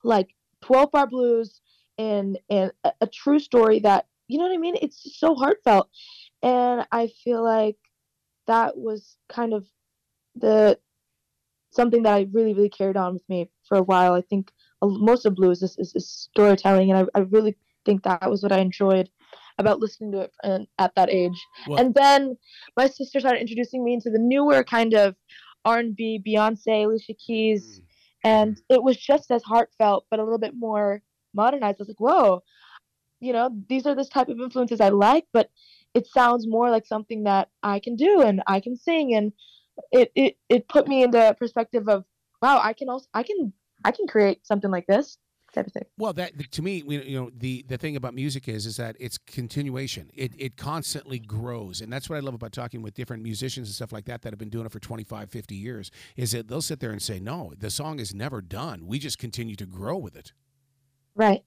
like 0.04 0.30
12 0.62 0.92
bar 0.92 1.08
blues 1.08 1.62
and 1.98 2.40
and 2.50 2.72
a, 2.84 2.92
a 3.02 3.08
true 3.08 3.40
story 3.40 3.80
that 3.80 4.08
you 4.28 4.38
know 4.38 4.46
what 4.46 4.54
I 4.54 4.58
mean. 4.58 4.76
It's 4.82 5.20
so 5.20 5.36
heartfelt, 5.36 5.90
and 6.42 6.88
I 6.92 7.12
feel 7.24 7.44
like 7.44 7.78
that 8.48 8.78
was 8.78 9.18
kind 9.30 9.54
of 9.54 9.66
the 10.36 10.78
something 11.72 12.04
that 12.04 12.14
I 12.14 12.28
really 12.32 12.54
really 12.54 12.70
carried 12.70 12.98
on 12.98 13.14
with 13.14 13.28
me 13.30 13.50
for 13.68 13.78
a 13.78 13.84
while. 13.84 14.14
I 14.14 14.22
think 14.22 14.52
most 14.82 15.26
of 15.26 15.36
blues 15.36 15.64
is, 15.64 15.78
is, 15.78 15.94
is 15.96 16.08
storytelling, 16.10 16.92
and 16.92 17.10
I, 17.16 17.20
I 17.20 17.24
really 17.24 17.56
think 17.86 18.04
that 18.04 18.30
was 18.30 18.44
what 18.44 18.52
I 18.52 18.60
enjoyed 18.60 19.10
about 19.58 19.80
listening 19.80 20.12
to 20.12 20.22
it 20.22 20.68
at 20.78 20.94
that 20.96 21.10
age. 21.10 21.40
Well, 21.68 21.80
and 21.80 21.94
then 21.94 22.38
my 22.76 22.88
sister 22.88 23.20
started 23.20 23.42
introducing 23.42 23.84
me 23.84 23.94
into 23.94 24.10
the 24.10 24.20
newer 24.20 24.64
kind 24.64 24.94
of 24.94 25.16
R&B, 25.64 26.22
Beyonce, 26.26 26.86
Alicia 26.86 27.14
Keys, 27.14 27.80
mm. 27.80 27.84
and 28.24 28.62
it 28.70 28.84
was 28.84 28.98
just 28.98 29.32
as 29.32 29.44
heartfelt, 29.44 30.06
but 30.10 30.20
a 30.20 30.24
little 30.24 30.40
bit 30.40 30.54
more 30.56 31.02
modernized. 31.34 31.78
I 31.80 31.84
was 31.84 31.88
like, 31.88 32.00
whoa, 32.00 32.44
you 33.20 33.34
know, 33.34 33.50
these 33.70 33.86
are 33.86 33.96
this 33.96 34.10
type 34.10 34.30
of 34.30 34.40
influences 34.40 34.82
I 34.82 34.90
like, 34.90 35.26
but 35.32 35.50
it 35.96 36.06
sounds 36.08 36.46
more 36.48 36.70
like 36.70 36.86
something 36.86 37.24
that 37.24 37.50
I 37.64 37.80
can 37.80 37.96
do 37.96 38.22
and 38.22 38.44
I 38.46 38.60
can 38.60 38.76
sing, 38.76 39.16
and 39.16 39.32
it 39.92 40.12
it 40.14 40.38
it 40.50 40.68
put 40.68 40.88
me 40.88 41.04
into 41.04 41.36
perspective 41.40 41.88
of 41.88 42.04
wow, 42.42 42.60
I 42.62 42.74
can 42.74 42.90
also 42.90 43.08
I 43.14 43.24
can 43.24 43.54
I 43.84 43.92
can 43.92 44.06
create 44.06 44.46
something 44.46 44.70
like 44.70 44.86
this 44.88 45.18
type 45.54 45.68
of 45.68 45.74
thing. 45.74 45.86
Well, 45.98 46.12
that 46.14 46.52
to 46.52 46.62
me, 46.62 46.84
you 46.86 47.20
know, 47.20 47.32
the 47.36 47.66
the 47.68 47.78
thing 47.78 47.96
about 47.96 48.14
music 48.14 48.48
is 48.48 48.66
is 48.66 48.78
that 48.78 48.98
it's 49.00 49.18
continuation. 49.18 50.12
It 50.14 50.34
it 50.38 50.58
constantly 50.58 51.18
grows, 51.18 51.82
and 51.82 51.92
that's 51.92 52.10
what 52.10 52.18
I 52.18 52.20
love 52.20 52.34
about 52.34 52.52
talking 52.52 52.82
with 52.82 52.94
different 52.94 53.24
musicians 53.24 53.70
and 53.70 53.76
stuff 53.76 53.94
like 53.94 54.06
that 54.06 54.22
that 54.22 54.34
have 54.34 54.40
been 54.40 54.50
doing 54.50 54.66
it 54.66 54.72
for 54.72 54.80
25, 54.80 55.30
50 55.30 55.56
years. 55.56 55.92
Is 56.18 56.34
that 56.34 56.50
they'll 56.50 56.62
sit 56.62 56.82
there 56.82 56.92
and 56.92 57.02
say, 57.02 57.20
"No, 57.20 57.54
the 57.58 57.72
song 57.72 58.00
is 58.00 58.14
never 58.14 58.42
done. 58.42 58.86
We 58.86 59.00
just 59.00 59.18
continue 59.18 59.56
to 59.56 59.66
grow 59.66 59.98
with 59.98 60.16
it." 60.16 60.34
Right. 61.16 61.44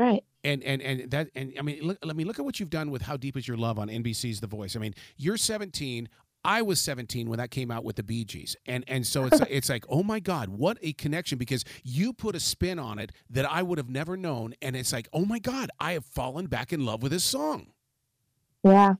Right. 0.00 0.24
And 0.44 0.64
and 0.64 0.80
and 0.80 1.10
that 1.10 1.28
and 1.34 1.52
I 1.58 1.62
mean, 1.62 1.82
look, 1.82 1.98
let 2.02 2.16
me 2.16 2.24
look 2.24 2.38
at 2.38 2.44
what 2.46 2.58
you've 2.58 2.70
done 2.70 2.90
with 2.90 3.02
"How 3.02 3.18
Deep 3.18 3.36
Is 3.36 3.46
Your 3.46 3.58
Love" 3.58 3.78
on 3.78 3.88
NBC's 3.88 4.40
The 4.40 4.46
Voice. 4.46 4.74
I 4.74 4.78
mean, 4.78 4.94
you're 5.18 5.36
17. 5.36 6.08
I 6.42 6.62
was 6.62 6.80
17 6.80 7.28
when 7.28 7.38
that 7.38 7.50
came 7.50 7.70
out 7.70 7.84
with 7.84 7.96
the 7.96 8.02
Bee 8.02 8.24
Gees, 8.24 8.56
and 8.64 8.82
and 8.88 9.06
so 9.06 9.26
it's 9.26 9.40
it's 9.50 9.68
like, 9.68 9.84
oh 9.90 10.02
my 10.02 10.18
God, 10.18 10.48
what 10.48 10.78
a 10.80 10.94
connection! 10.94 11.36
Because 11.36 11.66
you 11.84 12.14
put 12.14 12.34
a 12.34 12.40
spin 12.40 12.78
on 12.78 12.98
it 12.98 13.12
that 13.28 13.44
I 13.44 13.62
would 13.62 13.76
have 13.76 13.90
never 13.90 14.16
known, 14.16 14.54
and 14.62 14.74
it's 14.74 14.90
like, 14.90 15.06
oh 15.12 15.26
my 15.26 15.38
God, 15.38 15.68
I 15.78 15.92
have 15.92 16.06
fallen 16.06 16.46
back 16.46 16.72
in 16.72 16.86
love 16.86 17.02
with 17.02 17.12
this 17.12 17.24
song. 17.24 17.66
Yeah, 18.64 18.94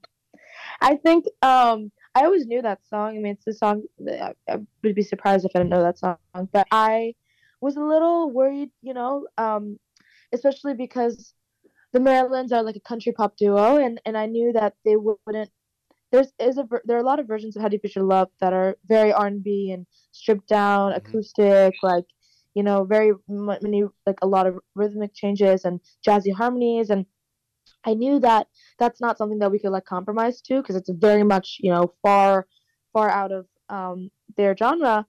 I 0.83 0.97
think 0.97 1.25
um, 1.41 1.91
I 2.15 2.25
always 2.25 2.45
knew 2.45 2.61
that 2.61 2.81
song. 2.91 3.17
I 3.17 3.21
mean, 3.21 3.33
it's 3.33 3.47
the 3.47 3.55
song 3.55 3.85
that 4.01 4.37
I, 4.51 4.53
I 4.53 4.59
would 4.83 4.95
be 4.95 5.03
surprised 5.03 5.47
if 5.47 5.53
I 5.55 5.61
didn't 5.61 5.71
know 5.71 5.83
that 5.83 5.99
song, 5.99 6.19
but 6.53 6.67
I 6.71 7.15
was 7.63 7.77
a 7.77 7.83
little 7.83 8.31
worried, 8.31 8.71
you 8.83 8.93
know, 8.93 9.27
um, 9.39 9.79
especially 10.33 10.75
because 10.75 11.35
the 11.93 11.99
Marilyns 11.99 12.53
are 12.53 12.63
like 12.63 12.77
a 12.77 12.81
country 12.81 13.13
pop 13.13 13.37
duo, 13.37 13.77
and 13.77 14.01
and 14.05 14.17
I 14.17 14.27
knew 14.27 14.53
that 14.53 14.75
they 14.85 14.97
wouldn't 14.97 15.51
there's 16.13 16.33
is 16.39 16.59
a 16.59 16.67
there 16.85 16.97
are 16.97 17.01
a 17.01 17.07
lot 17.07 17.21
of 17.21 17.27
versions 17.27 17.57
of 17.57 17.63
How 17.63 17.69
Deep 17.69 17.85
Is 17.85 17.95
Your 17.95 18.05
Love 18.05 18.29
that 18.41 18.53
are 18.53 18.77
very 18.87 19.13
R 19.13 19.27
and 19.27 19.43
B 19.43 19.71
and 19.73 19.87
stripped 20.13 20.49
down, 20.49 20.93
mm-hmm. 20.93 21.07
acoustic, 21.07 21.75
like 21.83 22.05
you 22.55 22.63
know, 22.63 22.85
very 22.85 23.13
many 23.29 23.85
like 24.07 24.19
a 24.23 24.27
lot 24.27 24.47
of 24.47 24.59
rhythmic 24.75 25.15
changes 25.15 25.65
and 25.65 25.81
jazzy 26.07 26.33
harmonies, 26.33 26.91
and 26.91 27.07
I 27.85 27.95
knew 27.95 28.19
that 28.21 28.49
that's 28.79 29.01
not 29.01 29.19
something 29.19 29.39
that 29.39 29.51
we 29.51 29.59
could 29.59 29.71
like 29.71 29.85
compromise 29.85 30.41
to 30.43 30.61
because 30.61 30.77
it's 30.77 30.91
very 30.91 31.23
much 31.23 31.59
you 31.61 31.71
know 31.71 31.93
far 32.03 32.47
far 32.93 33.09
out 33.09 33.33
of 33.33 33.47
um, 33.69 34.11
their 34.37 34.57
genre. 34.57 35.07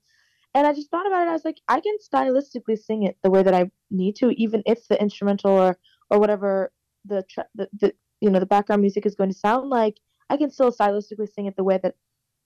And 0.54 0.66
I 0.66 0.72
just 0.74 0.90
thought 0.90 1.06
about 1.06 1.26
it. 1.26 1.30
I 1.30 1.32
was 1.32 1.44
like, 1.44 1.60
I 1.68 1.80
can 1.80 1.96
stylistically 2.12 2.78
sing 2.78 3.04
it 3.04 3.16
the 3.22 3.30
way 3.30 3.42
that 3.42 3.54
I 3.54 3.70
need 3.90 4.16
to, 4.16 4.30
even 4.30 4.62
if 4.66 4.86
the 4.88 5.00
instrumental 5.00 5.52
or 5.52 5.78
or 6.10 6.18
whatever 6.18 6.72
the, 7.06 7.24
the, 7.54 7.68
the 7.80 7.94
you 8.20 8.30
know 8.30 8.38
the 8.38 8.46
background 8.46 8.82
music 8.82 9.06
is 9.06 9.14
going 9.14 9.30
to 9.30 9.38
sound 9.38 9.70
like 9.70 9.96
I 10.32 10.38
can 10.38 10.50
still 10.50 10.72
stylistically 10.72 11.28
sing 11.28 11.46
it 11.46 11.56
the 11.56 11.64
way 11.64 11.78
that, 11.82 11.94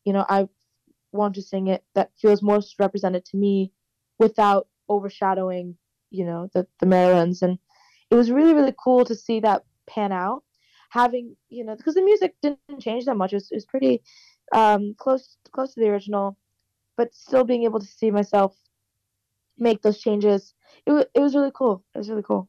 you 0.05 0.13
know, 0.13 0.27
I 0.29 0.49
want 1.13 1.37
to 1.37 1.43
sing 1.43 1.69
it 1.69 1.85
that 1.95 2.11
feels 2.21 2.43
most 2.43 2.75
represented 2.81 3.25
to 3.27 3.37
me 3.37 3.73
without 4.19 4.67
overshadowing, 4.89 5.77
you 6.11 6.25
know, 6.25 6.51
the, 6.53 6.67
the 6.81 6.87
Marilyns. 6.87 7.43
And 7.43 7.59
it 8.11 8.17
was 8.17 8.33
really, 8.33 8.55
really 8.55 8.75
cool 8.83 9.05
to 9.05 9.15
see 9.15 9.39
that 9.41 9.65
pan 9.89 10.11
out. 10.11 10.43
Having, 10.91 11.37
you 11.49 11.65
know, 11.65 11.77
because 11.77 11.95
the 11.95 12.03
music 12.03 12.35
didn't 12.43 12.81
change 12.81 13.05
that 13.05 13.17
much. 13.17 13.33
It 13.33 13.37
was, 13.37 13.51
it 13.53 13.57
was 13.57 13.67
pretty 13.67 14.03
um, 14.53 14.95
close 14.99 15.37
close 15.53 15.75
to 15.75 15.81
the 15.81 15.89
original, 15.89 16.39
but 16.97 17.15
still 17.15 17.45
being 17.45 17.65
able 17.65 17.81
to 17.81 17.87
see 17.87 18.11
myself 18.11 18.57
make 19.59 19.83
those 19.83 19.99
changes. 19.99 20.55
It, 20.87 21.11
it 21.15 21.21
was 21.21 21.35
really 21.35 21.53
cool. 21.55 21.85
It 21.95 21.99
was 21.99 22.11
really 22.11 22.23
cool. 22.23 22.49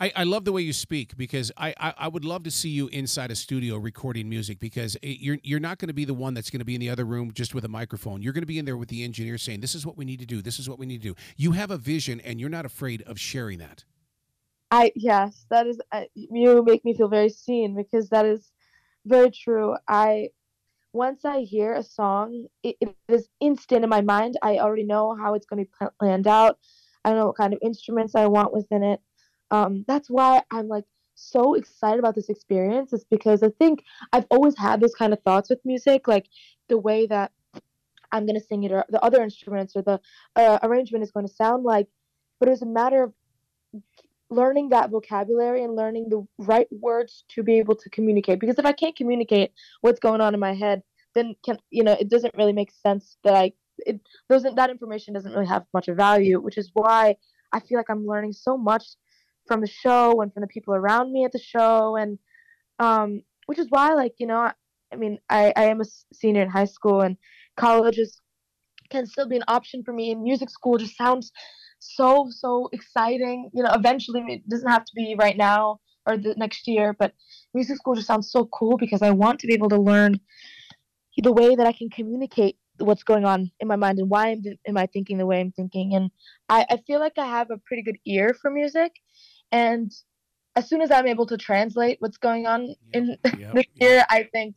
I, 0.00 0.12
I 0.16 0.24
love 0.24 0.46
the 0.46 0.52
way 0.52 0.62
you 0.62 0.72
speak 0.72 1.16
because 1.18 1.52
I, 1.58 1.74
I, 1.78 1.94
I, 1.98 2.08
would 2.08 2.24
love 2.24 2.44
to 2.44 2.50
see 2.50 2.70
you 2.70 2.88
inside 2.88 3.30
a 3.30 3.36
studio 3.36 3.76
recording 3.76 4.30
music 4.30 4.58
because 4.58 4.96
you're 5.02 5.36
you're 5.42 5.60
not 5.60 5.78
going 5.78 5.88
to 5.88 5.94
be 5.94 6.06
the 6.06 6.14
one 6.14 6.32
that's 6.32 6.48
going 6.48 6.60
to 6.60 6.64
be 6.64 6.74
in 6.74 6.80
the 6.80 6.88
other 6.88 7.04
room 7.04 7.32
just 7.34 7.54
with 7.54 7.66
a 7.66 7.68
microphone. 7.68 8.22
You're 8.22 8.32
going 8.32 8.42
to 8.42 8.46
be 8.46 8.58
in 8.58 8.64
there 8.64 8.78
with 8.78 8.88
the 8.88 9.04
engineer 9.04 9.36
saying, 9.36 9.60
"This 9.60 9.74
is 9.74 9.84
what 9.84 9.98
we 9.98 10.06
need 10.06 10.18
to 10.20 10.26
do. 10.26 10.40
This 10.40 10.58
is 10.58 10.70
what 10.70 10.78
we 10.78 10.86
need 10.86 11.02
to 11.02 11.08
do." 11.08 11.14
You 11.36 11.52
have 11.52 11.70
a 11.70 11.76
vision, 11.76 12.18
and 12.20 12.40
you're 12.40 12.48
not 12.48 12.64
afraid 12.64 13.02
of 13.02 13.20
sharing 13.20 13.58
that. 13.58 13.84
I 14.70 14.92
yes, 14.96 15.44
that 15.50 15.66
is 15.66 15.78
uh, 15.92 16.04
you 16.14 16.64
make 16.64 16.82
me 16.82 16.94
feel 16.94 17.08
very 17.08 17.28
seen 17.28 17.76
because 17.76 18.08
that 18.08 18.24
is 18.24 18.50
very 19.04 19.30
true. 19.30 19.76
I 19.86 20.30
once 20.92 21.24
I 21.24 21.40
hear 21.40 21.74
a 21.74 21.82
song, 21.82 22.46
it, 22.62 22.76
it 22.80 22.94
is 23.08 23.28
instant 23.40 23.84
in 23.84 23.90
my 23.90 24.00
mind. 24.00 24.36
I 24.42 24.58
already 24.58 24.84
know 24.84 25.16
how 25.20 25.34
it's 25.34 25.46
going 25.46 25.64
to 25.64 25.70
be 25.70 25.86
planned 25.98 26.26
out. 26.26 26.58
I 27.04 27.12
know 27.12 27.26
what 27.26 27.36
kind 27.36 27.52
of 27.54 27.60
instruments 27.62 28.14
I 28.14 28.26
want 28.26 28.52
within 28.52 28.82
it 28.82 29.00
um, 29.50 29.84
that's 29.86 30.08
why 30.08 30.42
I'm 30.52 30.68
like 30.68 30.84
so 31.14 31.54
excited 31.54 31.98
about 31.98 32.14
this 32.14 32.28
experience 32.28 32.92
is 32.92 33.04
because 33.04 33.42
I 33.42 33.50
think 33.58 33.84
I've 34.12 34.26
always 34.30 34.56
had 34.56 34.80
those 34.80 34.94
kind 34.94 35.12
of 35.12 35.20
thoughts 35.22 35.50
with 35.50 35.60
music, 35.64 36.08
like 36.08 36.26
the 36.68 36.78
way 36.78 37.06
that 37.06 37.32
I'm 38.12 38.26
gonna 38.26 38.40
sing 38.40 38.64
it 38.64 38.72
or 38.72 38.84
the 38.88 39.02
other 39.02 39.22
instruments 39.22 39.74
or 39.76 39.82
the 39.82 40.00
uh, 40.36 40.58
arrangement 40.62 41.04
is 41.04 41.10
going 41.10 41.26
to 41.26 41.32
sound 41.32 41.64
like, 41.64 41.88
but 42.38 42.48
it 42.48 42.52
was 42.52 42.62
a 42.62 42.66
matter 42.66 43.02
of 43.04 43.12
learning 44.30 44.68
that 44.70 44.90
vocabulary 44.90 45.64
and 45.64 45.74
learning 45.74 46.08
the 46.08 46.26
right 46.38 46.68
words 46.70 47.24
to 47.30 47.42
be 47.42 47.58
able 47.58 47.74
to 47.74 47.90
communicate. 47.90 48.40
Because 48.40 48.58
if 48.58 48.64
I 48.64 48.72
can't 48.72 48.96
communicate 48.96 49.52
what's 49.80 50.00
going 50.00 50.20
on 50.20 50.34
in 50.34 50.40
my 50.40 50.54
head, 50.54 50.82
then 51.14 51.34
can 51.44 51.58
you 51.70 51.82
know 51.82 51.96
it 51.98 52.08
doesn't 52.08 52.34
really 52.36 52.52
make 52.52 52.70
sense 52.70 53.16
that 53.24 53.34
I 53.34 53.52
it 53.78 54.00
doesn't 54.28 54.56
that 54.56 54.70
information 54.70 55.14
doesn't 55.14 55.32
really 55.32 55.46
have 55.46 55.64
much 55.74 55.88
of 55.88 55.96
value, 55.96 56.40
which 56.40 56.58
is 56.58 56.70
why 56.72 57.16
I 57.52 57.60
feel 57.60 57.78
like 57.78 57.90
I'm 57.90 58.06
learning 58.06 58.32
so 58.32 58.56
much 58.56 58.84
from 59.46 59.60
the 59.60 59.66
show 59.66 60.20
and 60.20 60.32
from 60.32 60.42
the 60.42 60.46
people 60.46 60.74
around 60.74 61.12
me 61.12 61.24
at 61.24 61.32
the 61.32 61.38
show 61.38 61.96
and 61.96 62.18
um 62.78 63.22
which 63.46 63.58
is 63.58 63.66
why 63.70 63.94
like 63.94 64.14
you 64.18 64.26
know 64.26 64.50
i 64.92 64.96
mean 64.96 65.18
i 65.28 65.52
i 65.56 65.64
am 65.64 65.80
a 65.80 65.84
senior 66.12 66.42
in 66.42 66.48
high 66.48 66.64
school 66.64 67.00
and 67.00 67.16
colleges 67.56 68.20
can 68.90 69.06
still 69.06 69.28
be 69.28 69.36
an 69.36 69.44
option 69.48 69.82
for 69.82 69.92
me 69.92 70.12
and 70.12 70.22
music 70.22 70.50
school 70.50 70.78
just 70.78 70.96
sounds 70.96 71.32
so 71.80 72.28
so 72.30 72.68
exciting. 72.72 73.50
You 73.52 73.62
know 73.64 73.72
eventually 73.74 74.22
it 74.28 74.48
doesn't 74.48 74.70
have 74.70 74.84
to 74.84 74.92
be 74.94 75.16
right 75.18 75.36
now 75.36 75.80
or 76.06 76.16
the 76.16 76.34
next 76.36 76.66
year 76.66 76.94
but 76.98 77.12
music 77.52 77.76
school 77.76 77.94
just 77.94 78.06
sounds 78.06 78.30
so 78.30 78.46
cool 78.46 78.78
because 78.78 79.02
i 79.02 79.10
want 79.10 79.38
to 79.38 79.46
be 79.46 79.52
able 79.52 79.68
to 79.68 79.76
learn 79.76 80.18
the 81.18 81.32
way 81.32 81.54
that 81.54 81.66
i 81.66 81.72
can 81.72 81.90
communicate 81.90 82.56
what's 82.78 83.02
going 83.02 83.24
on 83.24 83.50
in 83.60 83.68
my 83.68 83.76
mind 83.76 83.98
and 83.98 84.08
why 84.08 84.28
am, 84.28 84.42
am 84.66 84.76
i 84.76 84.86
thinking 84.86 85.18
the 85.18 85.26
way 85.26 85.40
i'm 85.40 85.52
thinking. 85.52 85.94
And 85.94 86.10
I, 86.48 86.66
I 86.70 86.76
feel 86.86 87.00
like 87.00 87.18
i 87.18 87.26
have 87.26 87.50
a 87.50 87.58
pretty 87.66 87.82
good 87.82 87.98
ear 88.06 88.34
for 88.40 88.50
music. 88.50 88.92
And 89.52 89.92
as 90.56 90.68
soon 90.68 90.80
as 90.80 90.90
I'm 90.90 91.06
able 91.06 91.26
to 91.26 91.36
translate 91.36 91.98
what's 92.00 92.16
going 92.16 92.46
on 92.46 92.66
yep, 92.66 92.76
in 92.92 93.16
yep, 93.38 93.54
this 93.54 93.64
year, 93.74 93.94
yep. 93.96 94.06
I 94.10 94.28
think 94.32 94.54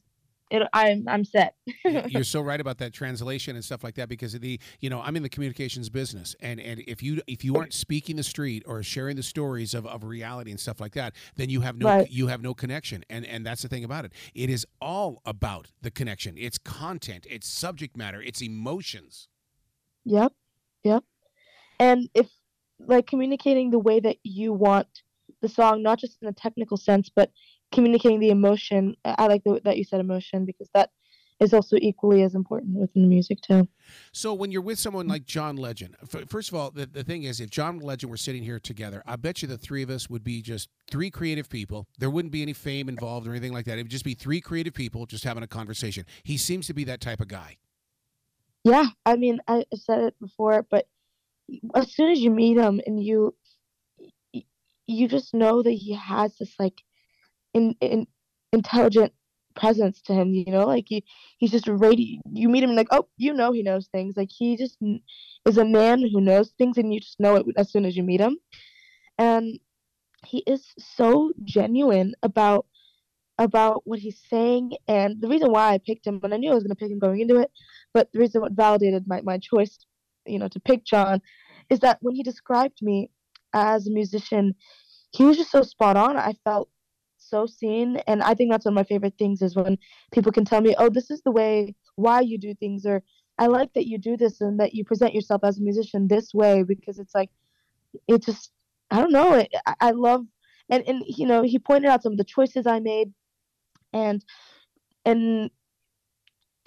it, 0.53 0.67
I'm 0.71 1.05
I'm 1.07 1.25
set. 1.25 1.55
You're 1.83 2.23
so 2.23 2.41
right 2.41 2.61
about 2.61 2.77
that 2.77 2.93
translation 2.93 3.55
and 3.55 3.65
stuff 3.65 3.83
like 3.83 3.95
that 3.95 4.07
because 4.07 4.35
of 4.35 4.41
the 4.41 4.59
you 4.79 4.89
know 4.89 5.01
I'm 5.01 5.15
in 5.15 5.23
the 5.23 5.29
communications 5.29 5.89
business 5.89 6.35
and 6.39 6.59
and 6.59 6.83
if 6.87 7.01
you 7.01 7.21
if 7.27 7.43
you 7.43 7.55
aren't 7.55 7.73
speaking 7.73 8.17
the 8.17 8.23
street 8.23 8.63
or 8.67 8.83
sharing 8.83 9.15
the 9.15 9.23
stories 9.23 9.73
of, 9.73 9.87
of 9.87 10.03
reality 10.03 10.51
and 10.51 10.59
stuff 10.59 10.79
like 10.79 10.93
that 10.93 11.15
then 11.35 11.49
you 11.49 11.61
have 11.61 11.77
no 11.77 11.87
right. 11.87 12.11
you 12.11 12.27
have 12.27 12.41
no 12.41 12.53
connection 12.53 13.03
and 13.09 13.25
and 13.25 13.45
that's 13.45 13.63
the 13.63 13.67
thing 13.67 13.83
about 13.83 14.05
it 14.05 14.13
it 14.35 14.49
is 14.49 14.65
all 14.79 15.21
about 15.25 15.71
the 15.81 15.89
connection 15.89 16.37
it's 16.37 16.57
content 16.57 17.25
it's 17.29 17.47
subject 17.47 17.97
matter 17.97 18.21
it's 18.21 18.41
emotions. 18.41 19.27
Yep, 20.05 20.33
yep. 20.83 21.03
And 21.79 22.09
if 22.13 22.29
like 22.79 23.07
communicating 23.07 23.71
the 23.71 23.79
way 23.79 23.99
that 23.99 24.17
you 24.23 24.53
want 24.53 24.87
the 25.41 25.49
song, 25.49 25.81
not 25.81 25.99
just 25.99 26.17
in 26.21 26.27
a 26.27 26.33
technical 26.33 26.77
sense, 26.77 27.09
but 27.13 27.31
communicating 27.73 28.19
the 28.19 28.29
emotion. 28.29 28.95
I 29.03 29.27
like 29.27 29.43
the, 29.43 29.61
that 29.63 29.77
you 29.77 29.83
said 29.83 29.99
emotion 29.99 30.45
because 30.45 30.69
that 30.73 30.91
is 31.39 31.53
also 31.53 31.75
equally 31.77 32.23
as 32.23 32.35
important 32.35 32.77
within 32.77 33.01
the 33.01 33.07
music 33.07 33.41
too. 33.41 33.67
So 34.11 34.33
when 34.33 34.51
you're 34.51 34.61
with 34.61 34.79
someone 34.79 35.07
like 35.07 35.25
John 35.25 35.57
Legend, 35.57 35.95
first 36.27 36.49
of 36.49 36.55
all, 36.55 36.71
the, 36.71 36.85
the 36.85 37.03
thing 37.03 37.23
is, 37.23 37.39
if 37.39 37.49
John 37.49 37.79
Legend 37.79 38.09
were 38.09 38.17
sitting 38.17 38.43
here 38.43 38.59
together, 38.59 39.03
I 39.05 39.15
bet 39.17 39.41
you 39.41 39.47
the 39.47 39.57
three 39.57 39.83
of 39.83 39.89
us 39.89 40.09
would 40.09 40.23
be 40.23 40.41
just 40.41 40.69
three 40.89 41.09
creative 41.09 41.49
people. 41.49 41.87
There 41.97 42.09
wouldn't 42.09 42.31
be 42.31 42.41
any 42.41 42.53
fame 42.53 42.87
involved 42.87 43.27
or 43.27 43.31
anything 43.31 43.53
like 43.53 43.65
that. 43.65 43.77
It 43.77 43.83
would 43.83 43.91
just 43.91 44.05
be 44.05 44.13
three 44.13 44.39
creative 44.39 44.73
people 44.73 45.05
just 45.05 45.23
having 45.23 45.43
a 45.43 45.47
conversation. 45.47 46.05
He 46.23 46.37
seems 46.37 46.67
to 46.67 46.73
be 46.73 46.83
that 46.85 47.01
type 47.01 47.19
of 47.19 47.27
guy. 47.27 47.57
Yeah, 48.63 48.85
I 49.05 49.17
mean, 49.17 49.41
I 49.47 49.65
said 49.75 50.01
it 50.01 50.15
before, 50.21 50.65
but 50.69 50.87
as 51.75 51.91
soon 51.93 52.11
as 52.11 52.19
you 52.19 52.31
meet 52.31 52.57
him 52.57 52.79
and 52.85 53.03
you 53.03 53.35
you 54.85 55.07
just 55.07 55.33
know 55.33 55.63
that 55.63 55.71
he 55.71 55.93
has 55.93 56.37
this 56.37 56.53
like 56.59 56.83
in, 57.53 57.75
in 57.81 58.07
intelligent 58.51 59.13
presence 59.55 60.01
to 60.01 60.13
him 60.13 60.33
you 60.33 60.51
know? 60.51 60.65
Like 60.65 60.85
he 60.87 61.03
he's 61.37 61.51
just 61.51 61.67
ready 61.67 62.19
you 62.31 62.49
meet 62.49 62.63
him 62.63 62.75
like 62.75 62.87
oh 62.91 63.07
you 63.17 63.33
know 63.33 63.51
he 63.51 63.63
knows 63.63 63.87
things. 63.87 64.15
Like 64.17 64.29
he 64.31 64.57
just 64.57 64.77
is 65.45 65.57
a 65.57 65.65
man 65.65 65.99
who 65.99 66.21
knows 66.21 66.53
things 66.57 66.77
and 66.77 66.93
you 66.93 66.99
just 66.99 67.19
know 67.19 67.35
it 67.35 67.45
as 67.57 67.71
soon 67.71 67.85
as 67.85 67.95
you 67.95 68.03
meet 68.03 68.21
him. 68.21 68.37
And 69.17 69.59
he 70.25 70.43
is 70.47 70.65
so 70.79 71.33
genuine 71.43 72.15
about 72.23 72.65
about 73.37 73.81
what 73.85 73.99
he's 73.99 74.21
saying. 74.29 74.71
And 74.87 75.19
the 75.21 75.27
reason 75.27 75.51
why 75.51 75.73
i 75.73 75.77
picked 75.77 76.07
him 76.07 76.19
and 76.23 76.33
i 76.33 76.37
knew 76.37 76.51
i 76.51 76.53
was 76.53 76.63
going 76.63 76.75
to 76.75 76.75
pick 76.75 76.91
him 76.91 76.99
going 76.99 77.19
into 77.19 77.39
it 77.39 77.51
but 77.93 78.09
the 78.13 78.19
reason 78.19 78.41
what 78.41 78.53
validated 78.53 79.07
my, 79.07 79.21
my 79.21 79.37
choice 79.37 79.77
you 80.25 80.39
know 80.39 80.47
to 80.47 80.59
pick 80.59 80.85
john 80.85 81.21
is 81.69 81.79
that 81.79 81.97
when 82.01 82.15
he 82.15 82.23
described 82.23 82.81
me 82.81 83.09
as 83.53 83.87
a 83.87 83.91
musician, 83.91 84.55
he 85.11 85.23
was 85.23 85.37
just 85.37 85.51
so 85.51 85.61
spot 85.61 85.95
on. 85.95 86.17
I 86.17 86.35
felt 86.43 86.69
so 87.33 87.47
seen, 87.47 87.97
and 88.07 88.21
I 88.21 88.33
think 88.35 88.51
that's 88.51 88.65
one 88.65 88.73
of 88.73 88.81
my 88.81 88.83
favorite 88.83 89.17
things 89.17 89.41
is 89.41 89.55
when 89.55 89.77
people 90.11 90.31
can 90.31 90.45
tell 90.45 90.61
me, 90.61 90.75
"Oh, 90.77 90.89
this 90.89 91.09
is 91.09 91.21
the 91.23 91.31
way 91.39 91.75
why 91.95 92.19
you 92.21 92.37
do 92.37 92.53
things," 92.53 92.85
or 92.85 92.97
"I 93.43 93.47
like 93.47 93.73
that 93.73 93.87
you 93.87 93.97
do 93.97 94.15
this 94.17 94.41
and 94.41 94.59
that 94.59 94.73
you 94.75 94.83
present 94.85 95.15
yourself 95.15 95.41
as 95.43 95.57
a 95.57 95.63
musician 95.69 96.07
this 96.07 96.33
way," 96.33 96.63
because 96.63 96.99
it's 96.99 97.15
like 97.15 97.31
it 98.07 98.23
just 98.23 98.51
I 98.91 98.99
don't 99.01 99.11
know. 99.19 99.33
It, 99.33 99.49
I, 99.65 99.75
I 99.89 99.91
love 99.91 100.25
and 100.69 100.83
and 100.87 101.03
you 101.07 101.25
know 101.27 101.41
he 101.43 101.59
pointed 101.59 101.89
out 101.89 102.03
some 102.03 102.13
of 102.13 102.19
the 102.19 102.31
choices 102.35 102.67
I 102.67 102.79
made, 102.79 103.09
and 103.93 104.23
and 105.05 105.49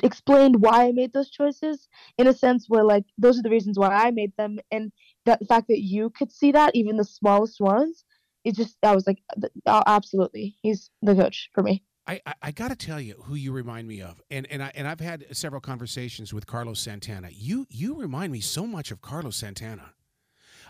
explained 0.02 0.56
why 0.60 0.86
I 0.86 0.92
made 0.92 1.12
those 1.12 1.30
choices 1.30 1.88
in 2.18 2.26
a 2.26 2.34
sense 2.34 2.66
where 2.68 2.84
like 2.84 3.04
those 3.18 3.38
are 3.38 3.42
the 3.42 3.50
reasons 3.56 3.78
why 3.78 3.88
I 3.88 4.10
made 4.10 4.32
them 4.36 4.58
and 4.70 4.92
that 5.26 5.38
the 5.40 5.46
fact 5.46 5.68
that 5.68 5.80
you 5.80 6.10
could 6.10 6.32
see 6.32 6.52
that 6.52 6.74
even 6.74 6.96
the 6.96 7.04
smallest 7.04 7.60
ones 7.60 8.04
it 8.46 8.54
just 8.54 8.76
I 8.82 8.94
was 8.94 9.06
like 9.06 9.18
oh, 9.66 9.82
absolutely 9.86 10.56
he's 10.62 10.90
the 11.02 11.14
coach 11.14 11.50
for 11.52 11.62
me. 11.62 11.82
I, 12.06 12.20
I, 12.24 12.34
I 12.42 12.50
got 12.52 12.68
to 12.68 12.76
tell 12.76 13.00
you 13.00 13.14
who 13.24 13.34
you 13.34 13.52
remind 13.52 13.88
me 13.88 14.00
of, 14.00 14.22
and 14.30 14.46
and 14.50 14.62
I 14.62 14.70
and 14.76 14.86
I've 14.86 15.00
had 15.00 15.26
several 15.32 15.60
conversations 15.60 16.32
with 16.32 16.46
Carlos 16.46 16.78
Santana. 16.78 17.28
You 17.32 17.66
you 17.68 17.94
remind 17.94 18.32
me 18.32 18.40
so 18.40 18.66
much 18.66 18.92
of 18.92 19.02
Carlos 19.02 19.36
Santana. 19.36 19.92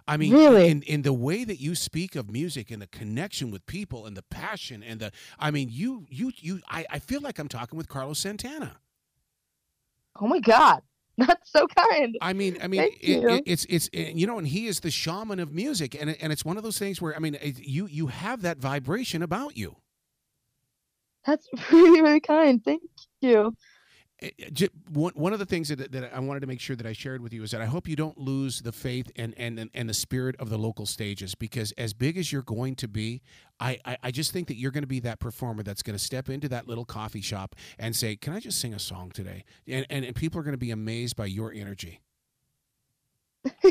I 0.09 0.16
mean, 0.16 0.33
really? 0.33 0.68
in 0.68 0.83
in 0.83 1.02
the 1.02 1.12
way 1.12 1.45
that 1.45 1.61
you 1.61 1.75
speak 1.75 2.16
of 2.16 2.30
music 2.30 2.71
and 2.71 2.80
the 2.80 2.87
connection 2.87 3.50
with 3.50 3.66
people 3.66 4.06
and 4.06 4.16
the 4.16 4.23
passion 4.23 4.83
and 4.83 5.00
the, 5.00 5.12
I 5.38 5.50
mean, 5.50 5.68
you 5.71 6.06
you 6.09 6.33
you, 6.37 6.61
I, 6.68 6.87
I 6.90 6.99
feel 6.99 7.21
like 7.21 7.38
I'm 7.38 7.49
talking 7.49 7.76
with 7.76 7.88
Carlos 7.88 8.18
Santana. 8.18 8.78
Oh 10.18 10.26
my 10.26 10.40
God. 10.40 10.80
That's 11.18 11.50
so 11.50 11.66
kind. 11.66 12.16
I 12.20 12.35
mean, 12.35 12.58
I 12.62 12.66
mean, 12.66 12.82
it, 12.82 13.25
it, 13.25 13.42
it's 13.46 13.66
it's 13.70 13.88
you 13.92 14.26
know, 14.26 14.38
and 14.38 14.46
he 14.46 14.66
is 14.66 14.80
the 14.80 14.90
shaman 14.90 15.40
of 15.40 15.52
music, 15.52 15.94
and 15.99 16.14
and 16.20 16.32
it's 16.32 16.44
one 16.44 16.58
of 16.58 16.62
those 16.62 16.78
things 16.78 17.00
where 17.00 17.16
I 17.16 17.18
mean, 17.18 17.38
you 17.42 17.87
you 17.87 18.08
have 18.08 18.42
that 18.42 18.58
vibration 18.58 19.23
about 19.23 19.56
you. 19.56 19.76
That's 21.25 21.49
really 21.73 22.02
really 22.02 22.20
kind. 22.20 22.62
Thank 22.62 22.82
you. 23.20 23.56
Eh, 24.22 24.31
eh, 24.38 24.68
one 24.88 25.12
one 25.14 25.35
of 25.35 25.38
the 25.38 25.44
things 25.44 25.68
that, 25.68 25.92
that 25.92 26.14
I 26.14 26.20
wanted 26.20 26.40
to 26.40 26.46
make 26.46 26.61
sure 26.61 26.74
that 26.74 26.87
I 26.87 26.94
shared 26.94 27.20
with 27.20 27.35
you 27.35 27.42
is 27.42 27.50
that 27.50 27.61
I 27.61 27.66
hope 27.66 27.87
you 27.87 27.96
don't 27.96 28.16
lose 28.16 28.62
the 28.62 28.72
faith 28.72 29.11
and 29.16 29.35
and 29.37 29.68
and 29.74 29.88
the 29.88 29.94
spirit 29.94 30.37
of 30.38 30.48
the 30.48 30.57
local 30.57 30.87
stages 30.87 31.35
because 31.35 31.72
as 31.72 31.92
big 31.92 32.16
as 32.16 32.33
you're 32.33 32.40
going 32.40 32.76
to 32.76 32.88
be, 32.88 33.20
I 33.61 33.79
I, 33.85 33.98
I 34.05 34.11
just 34.11 34.33
think 34.33 34.48
that 34.48 34.57
you're 34.57 34.70
going 34.70 34.85
to 34.85 34.88
be 34.88 35.00
that 35.00 35.20
performer 35.20 35.62
that's 35.62 35.83
going 35.83 35.98
to 35.98 36.02
step 36.02 36.31
into 36.31 36.48
that 36.48 36.66
little 36.66 36.87
coffee 36.87 37.20
shop 37.20 37.57
and 37.79 37.94
say, 37.94 38.16
"Can 38.16 38.33
I 38.33 38.40
just 38.40 38.59
sing 38.59 38.72
a 38.72 38.79
song 38.79 39.11
today?" 39.11 39.44
And 39.68 39.85
and, 39.90 40.02
and 40.02 40.16
people 40.16 40.40
are 40.40 40.44
going 40.44 40.55
to 40.55 40.59
be 40.59 40.70
amazed 40.70 41.14
by 41.14 41.26
your 41.26 41.52
energy. 41.52 42.00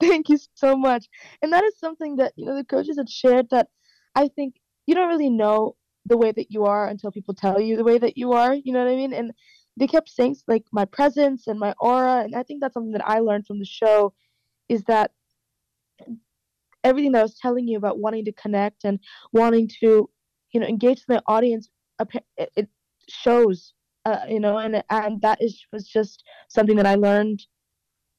Thank 0.00 0.28
you 0.28 0.38
so 0.54 0.76
much. 0.76 1.06
And 1.40 1.50
that 1.54 1.64
is 1.64 1.78
something 1.78 2.16
that 2.16 2.34
you 2.36 2.44
know 2.44 2.54
the 2.54 2.64
coaches 2.64 2.98
had 2.98 3.08
shared 3.08 3.48
that 3.50 3.68
I 4.14 4.28
think 4.28 4.56
you 4.86 4.94
don't 4.94 5.08
really 5.08 5.30
know 5.30 5.76
the 6.04 6.18
way 6.18 6.32
that 6.32 6.50
you 6.50 6.64
are 6.64 6.88
until 6.88 7.10
people 7.10 7.34
tell 7.34 7.60
you 7.60 7.76
the 7.76 7.84
way 7.84 7.98
that 7.98 8.18
you 8.18 8.32
are. 8.32 8.54
You 8.54 8.72
know 8.72 8.84
what 8.84 8.92
I 8.92 8.96
mean? 8.96 9.12
And 9.12 9.32
they 9.78 9.86
kept 9.86 10.08
saying 10.08 10.36
like 10.46 10.64
my 10.72 10.84
presence 10.84 11.46
and 11.46 11.58
my 11.58 11.74
aura 11.80 12.22
and 12.24 12.34
i 12.34 12.42
think 12.42 12.60
that's 12.60 12.74
something 12.74 12.92
that 12.92 13.08
i 13.08 13.18
learned 13.18 13.46
from 13.46 13.58
the 13.58 13.64
show 13.64 14.12
is 14.68 14.82
that 14.84 15.12
everything 16.84 17.12
that 17.12 17.20
i 17.20 17.22
was 17.22 17.38
telling 17.38 17.66
you 17.68 17.76
about 17.76 17.98
wanting 17.98 18.24
to 18.24 18.32
connect 18.32 18.84
and 18.84 18.98
wanting 19.32 19.68
to 19.80 20.08
you 20.52 20.60
know 20.60 20.66
engage 20.66 21.04
the 21.06 21.22
audience 21.26 21.68
it, 22.36 22.50
it 22.56 22.68
shows 23.08 23.74
uh, 24.04 24.20
you 24.28 24.40
know 24.40 24.58
and 24.58 24.82
and 24.90 25.20
that 25.20 25.42
is 25.42 25.64
was 25.72 25.86
just 25.88 26.24
something 26.48 26.76
that 26.76 26.86
i 26.86 26.94
learned 26.94 27.40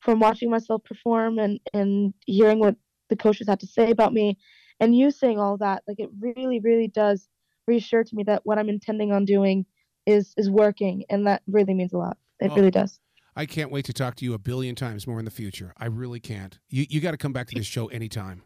from 0.02 0.20
watching 0.20 0.50
myself 0.50 0.84
perform 0.84 1.40
and 1.40 1.60
and 1.74 2.14
hearing 2.26 2.60
what 2.60 2.76
the 3.10 3.16
coaches 3.16 3.48
had 3.48 3.60
to 3.60 3.68
say 3.68 3.92
about 3.92 4.14
me. 4.14 4.38
And 4.80 4.96
you 4.96 5.12
saying 5.12 5.40
all 5.40 5.58
that 5.58 5.84
like 5.88 6.00
it 6.00 6.10
really 6.20 6.60
really 6.60 6.88
does 6.88 7.28
reassure 7.68 8.04
to 8.04 8.16
me 8.16 8.24
that 8.24 8.42
what 8.46 8.58
i'm 8.58 8.70
intending 8.70 9.12
on 9.12 9.26
doing 9.26 9.66
is 10.06 10.34
is 10.38 10.50
working, 10.50 11.04
and 11.10 11.28
that 11.28 11.42
really 11.48 11.74
means 11.74 11.94
a 11.94 11.98
lot. 11.98 12.18
It 12.40 12.52
oh. 12.52 12.56
really 12.56 12.72
does. 12.72 13.00
I 13.36 13.46
can't 13.46 13.72
wait 13.72 13.86
to 13.86 13.94
talk 13.94 14.16
to 14.16 14.26
you 14.26 14.34
a 14.34 14.40
billion 14.40 14.76
times 14.76 15.08
more 15.08 15.20
in 15.20 15.26
the 15.26 15.32
future. 15.32 15.74
I 15.78 15.86
really 15.86 16.20
can't. 16.20 16.60
You 16.70 16.86
you 16.90 17.00
got 17.00 17.12
to 17.12 17.18
come 17.18 17.34
back 17.34 17.48
to 17.48 17.56
this 17.56 17.68
show 17.68 17.88
anytime. 17.88 18.44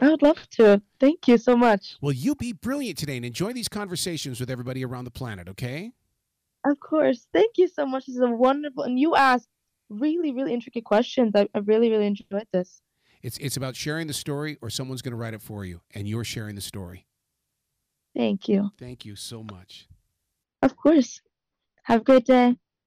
I 0.00 0.08
would 0.08 0.22
love 0.22 0.48
to. 0.52 0.80
Thank 0.98 1.28
you 1.28 1.36
so 1.36 1.56
much. 1.56 1.96
Well, 2.00 2.12
you 2.12 2.34
be 2.34 2.52
brilliant 2.52 2.96
today 2.96 3.16
and 3.16 3.24
enjoy 3.26 3.52
these 3.52 3.68
conversations 3.68 4.40
with 4.40 4.50
everybody 4.50 4.84
around 4.84 5.04
the 5.04 5.10
planet, 5.10 5.48
okay? 5.48 5.92
Of 6.64 6.80
course. 6.80 7.26
Thank 7.34 7.58
you 7.58 7.68
so 7.68 7.84
much. 7.84 8.06
This 8.06 8.16
is 8.16 8.22
a 8.22 8.30
wonderful, 8.30 8.84
and 8.84 8.98
you 8.98 9.14
asked 9.14 9.48
really, 9.90 10.32
really 10.32 10.54
intricate 10.54 10.84
questions. 10.84 11.32
I, 11.34 11.48
I 11.54 11.58
really, 11.58 11.90
really 11.90 12.06
enjoyed 12.06 12.46
this. 12.52 12.80
It's 13.22 13.36
it's 13.38 13.58
about 13.58 13.76
sharing 13.76 14.06
the 14.06 14.14
story, 14.14 14.56
or 14.62 14.70
someone's 14.70 15.02
going 15.02 15.12
to 15.12 15.18
write 15.18 15.34
it 15.34 15.42
for 15.42 15.64
you, 15.64 15.82
and 15.94 16.08
you're 16.08 16.24
sharing 16.24 16.54
the 16.54 16.62
story. 16.62 17.06
Thank 18.16 18.48
you. 18.48 18.70
Thank 18.78 19.04
you 19.04 19.16
so 19.16 19.42
much. 19.42 19.86
Of 20.62 20.74
course. 20.74 21.20
Have 21.84 22.02
a 22.02 22.04
great 22.04 22.26
day. 22.26 22.56